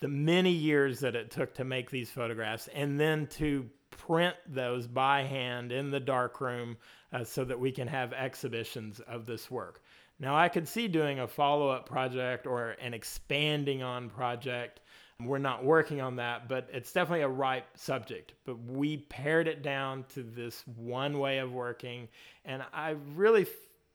the 0.00 0.08
many 0.08 0.50
years 0.50 1.00
that 1.00 1.14
it 1.14 1.30
took 1.30 1.54
to 1.54 1.64
make 1.64 1.90
these 1.90 2.10
photographs 2.10 2.68
and 2.74 2.98
then 2.98 3.26
to 3.28 3.68
print 3.90 4.36
those 4.46 4.86
by 4.86 5.22
hand 5.22 5.72
in 5.72 5.90
the 5.90 6.00
darkroom 6.00 6.76
uh, 7.12 7.24
so 7.24 7.44
that 7.44 7.58
we 7.58 7.70
can 7.70 7.88
have 7.88 8.12
exhibitions 8.12 9.00
of 9.00 9.24
this 9.24 9.50
work. 9.50 9.80
Now, 10.18 10.36
I 10.36 10.48
could 10.48 10.68
see 10.68 10.88
doing 10.88 11.20
a 11.20 11.28
follow 11.28 11.68
up 11.68 11.88
project 11.88 12.46
or 12.46 12.70
an 12.72 12.94
expanding 12.94 13.82
on 13.82 14.10
project 14.10 14.80
we're 15.26 15.38
not 15.38 15.64
working 15.64 16.00
on 16.00 16.16
that, 16.16 16.48
but 16.48 16.68
it's 16.72 16.92
definitely 16.92 17.22
a 17.22 17.28
ripe 17.28 17.66
subject. 17.76 18.34
But 18.44 18.62
we 18.64 18.98
pared 18.98 19.48
it 19.48 19.62
down 19.62 20.04
to 20.14 20.22
this 20.22 20.64
one 20.76 21.18
way 21.18 21.38
of 21.38 21.52
working. 21.52 22.08
And 22.44 22.62
I 22.72 22.96
really 23.14 23.46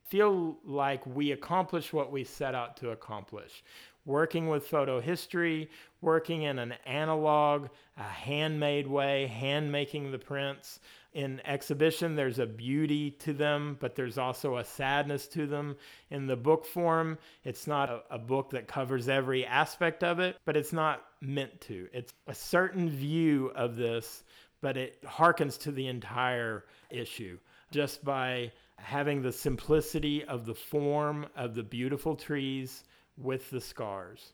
feel 0.08 0.58
like 0.66 1.06
we 1.06 1.32
accomplished 1.32 1.94
what 1.94 2.12
we 2.12 2.24
set 2.24 2.56
out 2.56 2.78
to 2.78 2.90
accomplish. 2.92 3.64
Working 4.06 4.50
with 4.50 4.68
photo 4.68 5.00
history, 5.00 5.70
working 6.02 6.44
in 6.44 6.58
an 6.58 6.74
analog, 6.86 7.68
a 7.98 8.04
handmade 8.04 8.88
way, 8.88 9.28
hand 9.28 9.72
making 9.72 10.12
the 10.12 10.18
prints. 10.18 10.80
In 11.14 11.42
exhibition, 11.44 12.16
there's 12.16 12.38
a 12.38 12.46
beauty 12.46 13.12
to 13.12 13.34
them, 13.34 13.78
but 13.80 13.96
there's 13.96 14.18
also 14.18 14.58
a 14.58 14.64
sadness 14.64 15.28
to 15.30 15.48
them. 15.48 15.76
In 16.12 16.28
the 16.28 16.36
book 16.36 16.66
form, 16.66 17.18
it's 17.44 17.66
not 17.66 17.90
a, 17.90 18.02
a 18.12 18.20
book 18.20 18.52
that 18.52 18.68
covers 18.68 19.10
every 19.10 19.46
aspect 19.46 20.04
of 20.04 20.20
it, 20.20 20.38
but 20.46 20.56
it's 20.56 20.74
not 20.74 21.04
meant 21.22 21.62
to. 21.62 21.88
It's 21.94 22.14
a 22.28 22.36
certain 22.36 22.90
view 22.90 23.52
of 23.56 23.76
this, 23.76 24.24
but 24.62 24.78
it 24.78 25.02
harkens 25.04 25.60
to 25.62 25.72
the 25.72 25.88
entire 25.88 26.66
issue 26.92 27.40
just 27.72 28.04
by 28.04 28.52
having 28.78 29.22
the 29.22 29.32
simplicity 29.32 30.24
of 30.26 30.46
the 30.46 30.56
form 30.56 31.26
of 31.36 31.56
the 31.56 31.64
beautiful 31.64 32.16
trees 32.16 32.84
with 33.18 33.50
the 33.50 33.62
scars. 33.62 34.34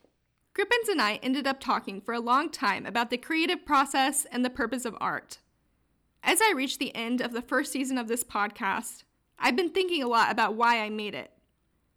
Crippens 0.53 0.89
and 0.89 1.01
I 1.01 1.19
ended 1.21 1.47
up 1.47 1.59
talking 1.59 1.99
for 1.99 2.13
a 2.13 2.19
long 2.19 2.49
time 2.49 2.85
about 2.85 3.09
the 3.09 3.17
creative 3.17 3.65
process 3.65 4.25
and 4.31 4.45
the 4.45 4.49
purpose 4.49 4.85
of 4.85 4.95
art. 5.01 5.39
As 6.27 6.39
I 6.41 6.53
reach 6.55 6.79
the 6.79 6.93
end 6.95 7.21
of 7.21 7.33
the 7.33 7.41
first 7.43 7.71
season 7.71 7.99
of 7.99 8.07
this 8.07 8.23
podcast, 8.23 9.03
I've 9.37 9.55
been 9.55 9.69
thinking 9.69 10.01
a 10.01 10.07
lot 10.07 10.31
about 10.31 10.55
why 10.55 10.81
I 10.81 10.89
made 10.89 11.13
it. 11.13 11.31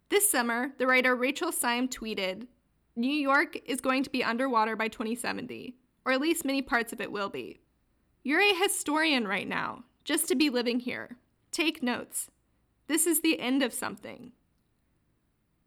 This 0.09 0.29
summer, 0.29 0.69
the 0.77 0.85
writer 0.85 1.15
Rachel 1.15 1.51
Syme 1.51 1.87
tweeted 1.87 2.45
New 2.95 3.11
York 3.11 3.57
is 3.65 3.81
going 3.81 4.03
to 4.03 4.09
be 4.11 4.23
underwater 4.23 4.75
by 4.75 4.87
2070, 4.87 5.75
or 6.05 6.11
at 6.11 6.21
least 6.21 6.45
many 6.45 6.61
parts 6.61 6.93
of 6.93 7.01
it 7.01 7.11
will 7.11 7.29
be. 7.29 7.59
You're 8.23 8.39
a 8.39 8.53
historian 8.53 9.27
right 9.27 9.47
now, 9.47 9.85
just 10.05 10.27
to 10.27 10.35
be 10.35 10.51
living 10.51 10.79
here. 10.79 11.17
Take 11.51 11.81
notes. 11.81 12.29
This 12.85 13.07
is 13.07 13.21
the 13.21 13.39
end 13.39 13.63
of 13.63 13.73
something. 13.73 14.33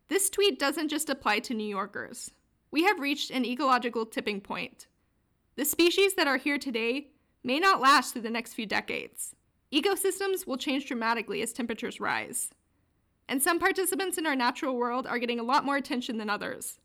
This 0.07 0.31
tweet 0.31 0.61
doesn't 0.61 0.89
just 0.89 1.11
apply 1.11 1.41
to 1.41 1.55
New 1.55 1.67
Yorkers. 1.67 2.31
We 2.71 2.85
have 2.85 3.01
reached 3.01 3.33
an 3.33 3.45
ecological 3.45 4.07
tipping 4.07 4.41
point. 4.41 4.87
The 5.57 5.65
species 5.65 6.15
that 6.15 6.29
are 6.29 6.37
here 6.37 6.59
today 6.59 7.09
may 7.45 7.59
not 7.59 7.81
last 7.81 8.13
through 8.13 8.23
the 8.23 8.31
next 8.31 8.55
few 8.55 8.67
decades. 8.67 9.35
Ecosystems 9.73 10.47
will 10.47 10.57
change 10.57 10.87
dramatically 10.87 11.43
as 11.43 11.53
temperatures 11.53 12.01
rise. 12.01 12.51
And 13.29 13.43
some 13.43 13.59
participants 13.59 14.19
in 14.19 14.27
our 14.27 14.37
natural 14.37 14.77
world 14.77 15.07
are 15.07 15.19
getting 15.19 15.41
a 15.41 15.45
lot 15.45 15.65
more 15.65 15.77
attention 15.77 16.19
than 16.19 16.29
others. 16.29 16.79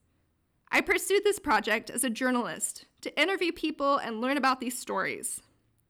I 0.72 0.82
pursued 0.82 1.24
this 1.24 1.40
project 1.40 1.90
as 1.90 2.04
a 2.04 2.10
journalist 2.10 2.86
to 3.02 3.22
interview 3.22 3.52
people 3.52 3.98
and 3.98 4.22
learn 4.22 4.38
about 4.38 4.60
these 4.60 4.78
stories. 4.78 5.42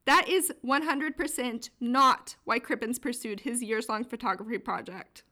That 0.05 0.29
is 0.29 0.53
100% 0.65 1.69
not 1.79 2.35
why 2.45 2.59
Crippens 2.59 3.01
pursued 3.01 3.41
his 3.41 3.61
years 3.61 3.89
long 3.89 4.03
photography 4.03 4.57
project. 4.57 5.23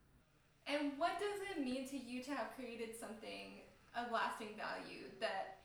And 0.66 0.92
what 0.98 1.18
does 1.18 1.40
it 1.50 1.64
mean 1.64 1.88
to 1.88 1.96
you 1.96 2.22
to 2.24 2.30
have 2.32 2.54
created 2.56 2.90
something 2.98 3.62
of 3.96 4.12
lasting 4.12 4.48
value 4.56 5.04
that 5.20 5.55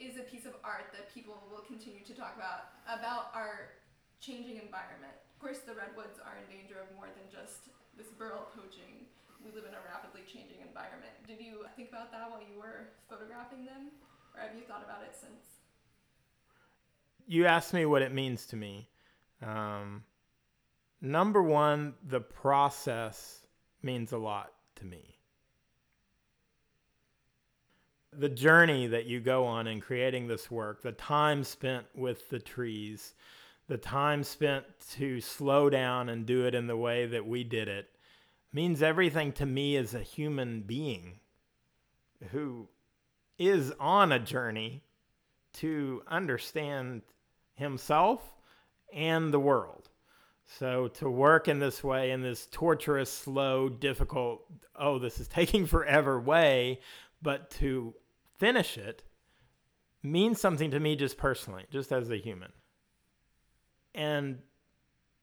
is 0.00 0.16
a 0.16 0.24
piece 0.24 0.48
of 0.48 0.56
art 0.64 0.90
that 0.96 1.12
people 1.12 1.36
will 1.52 1.62
continue 1.62 2.00
to 2.08 2.14
talk 2.16 2.34
about, 2.34 2.72
about 2.88 3.30
our 3.36 3.76
changing 4.18 4.56
environment? 4.56 5.12
Of 5.12 5.38
course, 5.38 5.60
the 5.62 5.76
redwoods 5.76 6.16
are 6.24 6.40
in 6.40 6.48
danger 6.48 6.80
of 6.80 6.88
more 6.96 7.12
than 7.12 7.28
just 7.28 7.68
this 7.94 8.08
burl 8.16 8.48
poaching. 8.56 9.06
We 9.44 9.52
live 9.52 9.68
in 9.68 9.76
a 9.76 9.82
rapidly 9.84 10.24
changing 10.24 10.64
environment. 10.64 11.12
Did 11.28 11.40
you 11.40 11.68
think 11.76 11.92
about 11.92 12.10
that 12.10 12.32
while 12.32 12.40
you 12.40 12.56
were 12.56 12.96
photographing 13.08 13.68
them? 13.68 13.92
Or 14.32 14.40
have 14.40 14.56
you 14.56 14.64
thought 14.64 14.84
about 14.84 15.04
it 15.04 15.12
since? 15.12 15.60
you 17.30 17.46
asked 17.46 17.72
me 17.72 17.86
what 17.86 18.02
it 18.02 18.12
means 18.12 18.44
to 18.46 18.56
me. 18.56 18.88
Um, 19.40 20.02
number 21.00 21.40
one, 21.40 21.94
the 22.08 22.20
process 22.20 23.46
means 23.82 24.10
a 24.10 24.18
lot 24.18 24.52
to 24.74 24.84
me. 24.84 25.19
The 28.12 28.28
journey 28.28 28.88
that 28.88 29.06
you 29.06 29.20
go 29.20 29.44
on 29.44 29.66
in 29.66 29.80
creating 29.80 30.26
this 30.26 30.50
work, 30.50 30.82
the 30.82 30.92
time 30.92 31.44
spent 31.44 31.86
with 31.94 32.28
the 32.28 32.40
trees, 32.40 33.14
the 33.68 33.78
time 33.78 34.24
spent 34.24 34.64
to 34.96 35.20
slow 35.20 35.70
down 35.70 36.08
and 36.08 36.26
do 36.26 36.44
it 36.46 36.54
in 36.54 36.66
the 36.66 36.76
way 36.76 37.06
that 37.06 37.26
we 37.26 37.44
did 37.44 37.68
it, 37.68 37.88
means 38.52 38.82
everything 38.82 39.32
to 39.32 39.46
me 39.46 39.76
as 39.76 39.94
a 39.94 40.02
human 40.02 40.62
being 40.62 41.20
who 42.32 42.68
is 43.38 43.72
on 43.78 44.12
a 44.12 44.18
journey 44.18 44.82
to 45.52 46.02
understand 46.08 47.02
himself 47.54 48.34
and 48.92 49.32
the 49.32 49.40
world. 49.40 49.88
So 50.58 50.88
to 50.88 51.08
work 51.08 51.46
in 51.48 51.60
this 51.60 51.84
way, 51.84 52.10
in 52.10 52.22
this 52.22 52.48
torturous, 52.50 53.10
slow, 53.10 53.68
difficult, 53.68 54.42
oh, 54.74 54.98
this 54.98 55.20
is 55.20 55.28
taking 55.28 55.66
forever 55.66 56.20
way, 56.20 56.80
but 57.22 57.50
to 57.52 57.94
finish 58.40 58.76
it 58.78 59.04
means 60.02 60.40
something 60.40 60.70
to 60.70 60.80
me 60.80 60.96
just 60.96 61.18
personally, 61.18 61.66
just 61.70 61.92
as 61.92 62.10
a 62.10 62.16
human. 62.16 62.50
And 63.94 64.38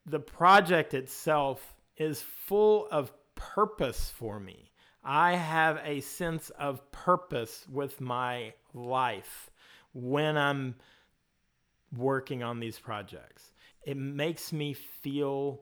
the 0.06 0.20
project 0.20 0.94
itself 0.94 1.74
is 1.96 2.22
full 2.22 2.86
of 2.90 3.12
purpose 3.34 4.10
for 4.10 4.38
me. 4.38 4.70
I 5.04 5.34
have 5.34 5.80
a 5.84 6.00
sense 6.00 6.50
of 6.50 6.90
purpose 6.92 7.66
with 7.70 8.00
my 8.00 8.54
life 8.72 9.50
when 9.92 10.36
I'm 10.36 10.76
working 11.96 12.42
on 12.42 12.60
these 12.60 12.78
projects. 12.78 13.52
It 13.82 13.96
makes 13.96 14.52
me 14.52 14.74
feel 14.74 15.60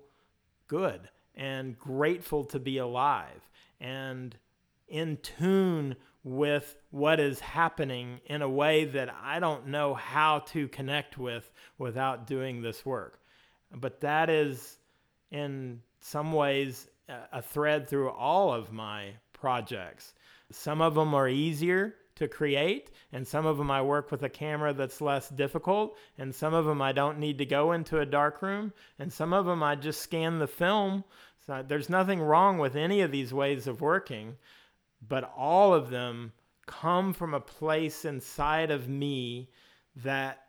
good 0.67 1.09
and 1.35 1.79
grateful 1.79 2.45
to 2.45 2.59
be 2.59 2.79
alive 2.79 3.49
and 3.81 4.37
in 4.89 5.19
tune 5.19 5.97
with 6.27 6.75
what 6.91 7.21
is 7.21 7.39
happening 7.39 8.21
in 8.27 8.43
a 8.43 8.49
way 8.49 8.85
that 8.85 9.15
I 9.23 9.39
don't 9.39 9.69
know 9.69 9.95
how 9.95 10.41
to 10.41 10.67
connect 10.67 11.17
with 11.17 11.49
without 11.79 12.27
doing 12.27 12.61
this 12.61 12.85
work. 12.85 13.21
But 13.73 14.01
that 14.01 14.29
is, 14.29 14.77
in 15.31 15.83
some 16.01 16.33
ways, 16.33 16.89
a 17.09 17.41
thread 17.41 17.89
through 17.89 18.11
all 18.11 18.53
of 18.53 18.73
my 18.73 19.13
projects. 19.35 20.15
Some 20.51 20.83
of 20.83 20.97
them 20.97 21.15
are 21.15 21.29
easier 21.29 21.95
to 22.17 22.27
create, 22.27 22.91
and 23.13 23.25
some 23.25 23.47
of 23.47 23.57
them 23.57 23.71
I 23.71 23.83
work 23.83 24.11
with 24.11 24.25
a 24.25 24.29
camera 24.29 24.73
that's 24.73 25.01
less 25.01 25.29
difficult, 25.29 25.97
and 26.19 26.35
some 26.35 26.55
of 26.55 26.65
them 26.65 26.83
I 26.83 26.91
don't 26.91 27.21
need 27.21 27.39
to 27.39 27.47
go 27.47 27.71
into 27.71 28.01
a 28.01 28.07
dark 28.07 28.43
room, 28.43 28.73
and 28.99 29.13
some 29.13 29.33
of 29.33 29.47
them 29.47 29.63
I 29.63 29.77
just 29.77 30.01
scan 30.01 30.41
the 30.41 30.49
film. 30.49 31.05
So 31.47 31.65
there's 31.65 31.89
nothing 31.89 32.21
wrong 32.21 32.59
with 32.59 32.75
any 32.75 33.03
of 33.03 33.13
these 33.13 33.33
ways 33.33 33.69
of 33.69 33.81
working, 33.81 34.39
but 35.07 35.33
all 35.37 35.75
of 35.75 35.91
them 35.91 36.33
come 36.67 37.13
from 37.13 37.35
a 37.35 37.41
place 37.41 38.05
inside 38.05 38.71
of 38.71 38.89
me 38.89 39.51
that 39.97 40.43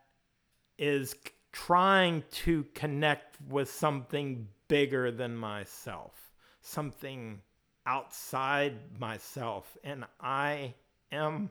is 0.77 1.15
trying 1.51 2.23
to 2.31 2.65
connect 2.73 3.37
with 3.49 3.69
something 3.69 4.47
bigger 4.67 5.11
than 5.11 5.35
myself, 5.35 6.13
something 6.61 7.41
outside 7.85 8.99
myself. 8.99 9.77
And 9.83 10.05
I 10.19 10.73
am 11.11 11.49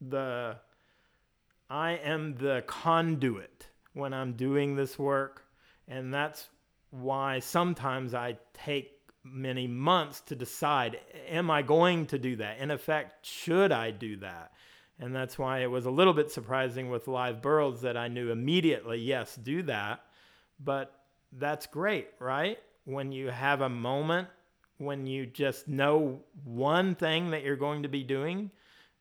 the 0.00 0.56
I 1.68 1.92
am 1.92 2.34
the 2.36 2.64
conduit 2.66 3.68
when 3.92 4.12
I'm 4.14 4.32
doing 4.32 4.74
this 4.74 4.98
work 4.98 5.44
and 5.86 6.14
that's 6.14 6.48
why 6.90 7.40
sometimes 7.40 8.14
I 8.14 8.38
take 8.54 8.99
many 9.22 9.66
months 9.66 10.20
to 10.20 10.34
decide 10.34 10.98
am 11.28 11.50
I 11.50 11.62
going 11.62 12.06
to 12.06 12.18
do 12.18 12.36
that? 12.36 12.58
In 12.58 12.70
effect, 12.70 13.26
should 13.26 13.72
I 13.72 13.90
do 13.90 14.16
that? 14.18 14.52
And 14.98 15.14
that's 15.14 15.38
why 15.38 15.60
it 15.60 15.70
was 15.70 15.86
a 15.86 15.90
little 15.90 16.12
bit 16.12 16.30
surprising 16.30 16.90
with 16.90 17.08
live 17.08 17.40
burls 17.40 17.82
that 17.82 17.96
I 17.96 18.08
knew 18.08 18.30
immediately, 18.30 18.98
yes, 18.98 19.34
do 19.36 19.62
that. 19.62 20.00
But 20.62 20.92
that's 21.32 21.66
great, 21.66 22.08
right? 22.18 22.58
When 22.84 23.12
you 23.12 23.28
have 23.28 23.62
a 23.62 23.68
moment 23.68 24.28
when 24.80 25.06
you 25.06 25.26
just 25.26 25.68
know 25.68 26.20
one 26.42 26.94
thing 26.94 27.30
that 27.30 27.44
you're 27.44 27.54
going 27.54 27.82
to 27.82 27.88
be 27.88 28.02
doing. 28.02 28.50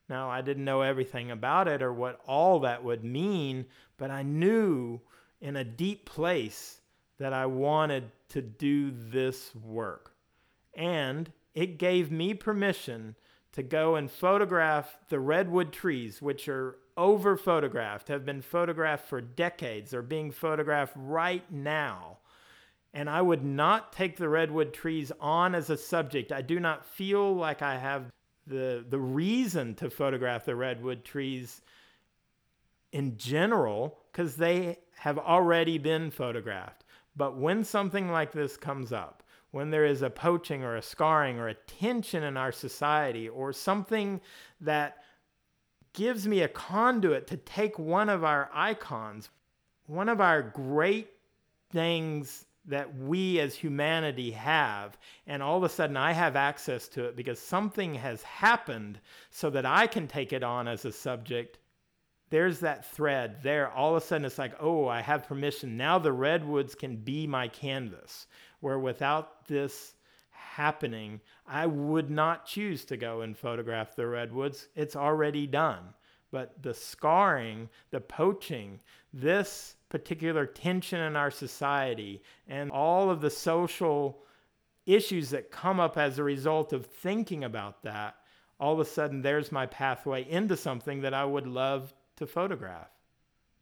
Now, 0.10 0.30
I 0.30 0.42
didn't 0.42 0.66
know 0.66 0.82
everything 0.82 1.32
about 1.32 1.70
it 1.70 1.82
or 1.82 1.94
what 1.94 2.20
all 2.28 2.60
that 2.62 2.84
would 2.84 3.04
mean, 3.04 3.66
but 3.98 4.12
I 4.12 4.24
knew 4.24 5.00
in 5.40 5.56
a 5.56 5.64
deep 5.64 6.06
place 6.06 6.82
that 7.18 7.32
I 7.32 7.46
wanted 7.46 8.12
to 8.30 8.42
do 8.42 8.92
this 8.92 9.54
work. 9.56 10.14
And 10.76 11.32
it 11.54 11.78
gave 11.78 12.12
me 12.12 12.34
permission 12.34 13.16
to 13.54 13.64
go 13.64 13.96
and 13.96 14.10
photograph 14.10 14.98
the 15.10 15.20
redwood 15.20 15.74
trees, 15.74 16.22
which 16.22 16.48
are 16.48 16.78
over 16.96 17.36
photographed, 17.36 18.08
have 18.10 18.26
been 18.26 18.42
photographed 18.42 19.08
for 19.08 19.22
decades, 19.22 19.94
are 19.94 20.02
being 20.02 20.32
photographed 20.32 20.94
right 20.96 21.50
now 21.52 22.18
and 22.94 23.10
I 23.10 23.22
would 23.22 23.44
not 23.44 23.94
take 23.94 24.18
the 24.18 24.30
redwood 24.30 24.74
trees 24.74 25.12
on 25.20 25.54
as 25.54 25.70
a 25.70 25.78
subject. 25.78 26.32
I 26.32 26.42
do 26.42 26.60
not 26.60 26.86
feel 26.86 27.36
like 27.36 27.62
I 27.62 27.78
have 27.78 28.12
the 28.48 28.84
the 28.88 29.00
reason 29.00 29.76
to 29.76 29.90
photograph 29.90 30.46
the 30.46 30.56
redwood 30.56 31.06
trees 31.06 31.62
in 32.92 33.18
general 33.18 34.00
because 34.12 34.36
they 34.36 34.78
have 34.98 35.20
already 35.20 35.78
been 35.78 36.10
photographed. 36.10 36.84
But 37.16 37.38
when 37.38 37.64
something 37.64 38.12
like 38.12 38.32
this 38.32 38.58
comes 38.58 38.94
up, 38.94 39.24
when 39.52 39.72
there 39.72 39.86
is 39.86 40.02
a 40.02 40.10
poaching 40.10 40.64
or 40.64 40.76
a 40.76 40.82
scarring 40.82 41.40
or 41.40 41.48
a 41.48 41.54
tension 41.54 42.24
in 42.24 42.38
our 42.38 42.52
society 42.52 43.28
or 43.28 43.52
something 43.52 44.22
that 44.62 45.04
gives 45.94 46.28
me 46.28 46.42
a 46.42 46.48
conduit 46.48 47.28
to 47.28 47.38
take 47.38 47.80
one 47.80 48.10
of 48.10 48.24
our 48.24 48.50
icons, 48.54 49.30
one 49.88 50.08
of 50.08 50.22
our 50.22 50.42
great 50.42 51.10
things 51.72 52.46
that 52.66 52.96
we 52.96 53.40
as 53.40 53.56
humanity 53.56 54.30
have, 54.32 54.98
and 55.26 55.42
all 55.42 55.58
of 55.58 55.64
a 55.64 55.70
sudden 55.70 55.98
I 55.98 56.12
have 56.12 56.36
access 56.36 56.88
to 56.90 57.06
it 57.06 57.16
because 57.16 57.40
something 57.40 57.96
has 57.96 58.22
happened 58.22 59.00
so 59.32 59.50
that 59.50 59.66
I 59.66 59.88
can 59.88 60.08
take 60.08 60.34
it 60.34 60.44
on 60.44 60.68
as 60.68 60.86
a 60.86 60.92
subject. 60.92 61.58
There's 62.30 62.60
that 62.60 62.86
thread 62.86 63.42
there. 63.42 63.70
All 63.72 63.96
of 63.96 64.04
a 64.04 64.06
sudden, 64.06 64.26
it's 64.26 64.38
like, 64.38 64.56
oh, 64.60 64.88
I 64.88 65.02
have 65.02 65.28
permission. 65.28 65.78
Now 65.78 65.98
the 65.98 66.14
redwoods 66.14 66.76
can 66.76 66.98
be 66.98 67.26
my 67.26 67.48
canvas 67.48 68.28
where 68.60 68.80
without 68.80 69.48
this 69.48 69.96
happening, 70.30 71.22
I 71.48 71.66
would 71.66 72.10
not 72.10 72.46
choose 72.46 72.86
to 72.86 72.98
go 72.98 73.22
and 73.22 73.38
photograph 73.38 73.96
the 73.96 74.08
redwoods. 74.08 74.68
It's 74.76 74.96
already 74.96 75.48
done. 75.48 75.94
But 76.32 76.62
the 76.62 76.74
scarring, 76.74 77.70
the 77.90 78.02
poaching, 78.02 78.80
this 79.14 79.76
particular 79.90 80.46
tension 80.46 81.00
in 81.00 81.16
our 81.16 81.32
society, 81.32 82.22
and 82.48 82.70
all 82.70 83.10
of 83.10 83.22
the 83.22 83.32
social 83.32 84.24
issues 84.86 85.32
that 85.32 85.50
come 85.52 85.80
up 85.80 85.98
as 85.98 86.20
a 86.20 86.24
result 86.24 86.74
of 86.74 86.86
thinking 86.86 87.44
about 87.44 87.82
that, 87.84 88.16
all 88.60 88.74
of 88.74 88.80
a 88.80 88.86
sudden 88.86 89.22
there's 89.22 89.52
my 89.52 89.66
pathway 89.66 90.30
into 90.30 90.58
something 90.58 91.02
that 91.02 91.14
I 91.14 91.26
would 91.26 91.48
love 91.48 91.94
to 92.20 92.28
photograph. 92.28 92.90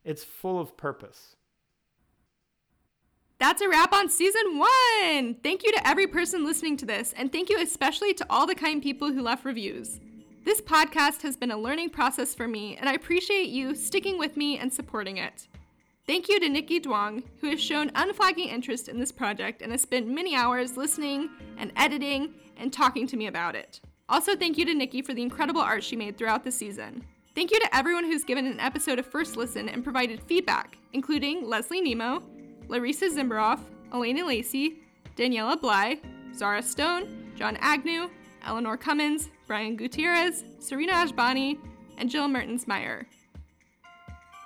It's 0.03 0.23
full 0.23 0.59
of 0.59 0.75
purpose. 0.75 1.35
That's 3.39 3.61
a 3.61 3.69
wrap 3.69 3.93
on 3.93 4.09
season 4.09 4.57
one. 4.57 5.35
Thank 5.43 5.63
you 5.63 5.71
to 5.73 5.87
every 5.87 6.07
person 6.07 6.43
listening 6.43 6.75
to 6.77 6.87
this, 6.87 7.13
and 7.15 7.31
thank 7.31 7.49
you 7.49 7.61
especially 7.61 8.13
to 8.15 8.25
all 8.31 8.47
the 8.47 8.55
kind 8.55 8.81
people 8.81 9.11
who 9.11 9.21
left 9.21 9.45
reviews. 9.45 9.99
This 10.43 10.59
podcast 10.59 11.21
has 11.21 11.37
been 11.37 11.51
a 11.51 11.57
learning 11.57 11.91
process 11.91 12.33
for 12.33 12.47
me, 12.47 12.77
and 12.77 12.89
I 12.89 12.93
appreciate 12.93 13.49
you 13.49 13.75
sticking 13.75 14.17
with 14.17 14.37
me 14.37 14.57
and 14.57 14.73
supporting 14.73 15.17
it. 15.17 15.47
Thank 16.07 16.29
you 16.29 16.39
to 16.39 16.49
Nikki 16.49 16.79
Duong, 16.79 17.21
who 17.41 17.49
has 17.49 17.61
shown 17.61 17.91
unflagging 17.93 18.47
interest 18.47 18.87
in 18.87 18.99
this 18.99 19.11
project 19.11 19.61
and 19.61 19.71
has 19.71 19.81
spent 19.81 20.07
many 20.07 20.35
hours 20.35 20.77
listening 20.77 21.29
and 21.57 21.71
editing 21.75 22.33
and 22.55 22.73
talking 22.73 23.05
to 23.07 23.17
me 23.17 23.27
about 23.27 23.55
it. 23.55 23.81
Also, 24.09 24.35
thank 24.35 24.57
you 24.57 24.65
to 24.65 24.73
Nikki 24.73 25.03
for 25.03 25.13
the 25.13 25.21
incredible 25.21 25.61
art 25.61 25.83
she 25.83 25.97
made 25.97 26.17
throughout 26.17 26.43
the 26.43 26.51
season. 26.51 27.03
Thank 27.37 27.51
you 27.51 27.59
to 27.59 27.75
everyone 27.75 28.03
who's 28.03 28.23
given 28.23 28.47
an 28.47 28.59
episode 28.59 28.97
a 28.97 29.03
first 29.03 29.37
listen 29.37 29.69
and 29.69 29.83
provided 29.83 30.23
feedback, 30.23 30.75
including 30.93 31.47
Leslie 31.47 31.81
Nemo, 31.81 32.23
Larissa 32.67 33.11
Zimberoff, 33.11 33.59
Elena 33.93 34.25
Lacey, 34.25 34.79
Daniela 35.15 35.61
Bly, 35.61 35.99
Zara 36.33 36.63
Stone, 36.63 37.33
John 37.35 37.55
Agnew, 37.57 38.09
Eleanor 38.43 38.75
Cummins, 38.75 39.29
Brian 39.45 39.75
Gutierrez, 39.75 40.45
Serena 40.57 40.93
Ashbani, 40.93 41.59
and 41.99 42.09
Jill 42.09 42.27
Mertens 42.27 42.67
Meyer. 42.67 43.05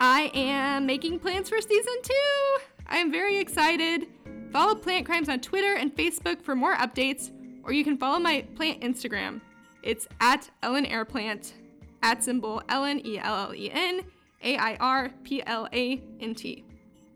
I 0.02 0.30
am 0.34 0.86
making 0.86 1.20
plans 1.20 1.48
for 1.48 1.62
season 1.62 1.96
two. 2.04 2.62
I 2.88 2.98
am 2.98 3.10
very 3.10 3.38
excited. 3.38 4.08
Follow 4.52 4.76
Plant 4.76 5.06
Crimes 5.06 5.30
on 5.30 5.40
Twitter 5.40 5.76
and 5.76 5.96
Facebook 5.96 6.42
for 6.42 6.58
more 6.58 6.76
updates, 6.76 7.32
or 7.64 7.72
you 7.72 7.86
can 7.86 7.98
follow 7.98 8.20
my 8.20 8.46
plant 8.58 8.82
Instagram. 8.82 9.40
It's 9.82 10.10
at 10.20 10.50
Ellen 10.62 10.86
Airplant, 10.86 11.54
at 12.02 12.24
symbol 12.24 12.62
Ellen 12.70 13.06
E 13.06 13.20
L 13.20 13.48
L 13.48 13.56
E 13.56 13.70
N 13.72 14.02
A 14.44 14.58
I 14.58 14.76
R 14.76 15.12
P 15.24 15.44
L 15.46 15.68
A 15.74 16.02
N 16.20 16.36
T. 16.36 16.64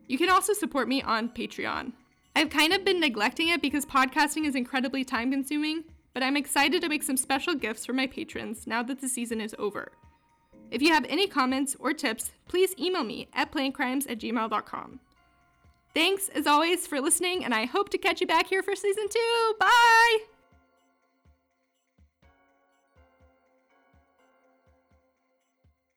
You 0.08 0.18
can 0.18 0.30
also 0.30 0.52
support 0.52 0.88
me 0.88 1.02
on 1.02 1.28
Patreon. 1.28 1.92
I've 2.34 2.50
kind 2.50 2.72
of 2.72 2.84
been 2.84 3.00
neglecting 3.00 3.48
it 3.48 3.62
because 3.62 3.86
podcasting 3.86 4.46
is 4.46 4.54
incredibly 4.54 5.04
time 5.04 5.30
consuming, 5.30 5.84
but 6.12 6.22
I'm 6.22 6.36
excited 6.36 6.82
to 6.82 6.88
make 6.88 7.02
some 7.02 7.16
special 7.16 7.54
gifts 7.54 7.86
for 7.86 7.92
my 7.92 8.06
patrons 8.06 8.66
now 8.66 8.82
that 8.82 9.00
the 9.00 9.08
season 9.08 9.40
is 9.40 9.54
over. 9.58 9.92
If 10.70 10.82
you 10.82 10.92
have 10.92 11.06
any 11.08 11.26
comments 11.26 11.76
or 11.78 11.92
tips, 11.92 12.32
please 12.48 12.74
email 12.78 13.04
me 13.04 13.28
at 13.32 13.52
plantcrimes 13.52 14.10
at 14.10 14.18
gmail.com. 14.18 15.00
Thanks, 15.94 16.28
as 16.28 16.46
always, 16.46 16.86
for 16.86 17.00
listening, 17.00 17.44
and 17.44 17.54
I 17.54 17.64
hope 17.64 17.88
to 17.90 17.98
catch 17.98 18.20
you 18.20 18.26
back 18.26 18.48
here 18.48 18.62
for 18.62 18.76
season 18.76 19.08
two. 19.08 19.54
Bye! 19.58 20.35